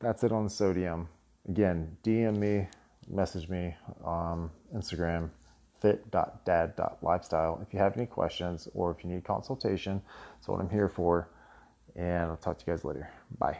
that's 0.00 0.24
it 0.24 0.32
on 0.32 0.48
sodium. 0.48 1.08
Again, 1.48 1.96
DM 2.02 2.36
me, 2.36 2.68
message 3.08 3.48
me 3.48 3.74
on 4.02 4.50
Instagram, 4.74 5.30
fit.dad.lifestyle 5.80 7.60
if 7.66 7.72
you 7.72 7.78
have 7.78 7.96
any 7.96 8.06
questions 8.06 8.68
or 8.74 8.90
if 8.90 9.04
you 9.04 9.10
need 9.10 9.24
consultation. 9.24 10.00
That's 10.34 10.48
what 10.48 10.60
I'm 10.60 10.70
here 10.70 10.88
for. 10.88 11.28
And 11.94 12.30
I'll 12.30 12.36
talk 12.36 12.58
to 12.58 12.64
you 12.66 12.72
guys 12.72 12.84
later. 12.84 13.10
Bye. 13.38 13.58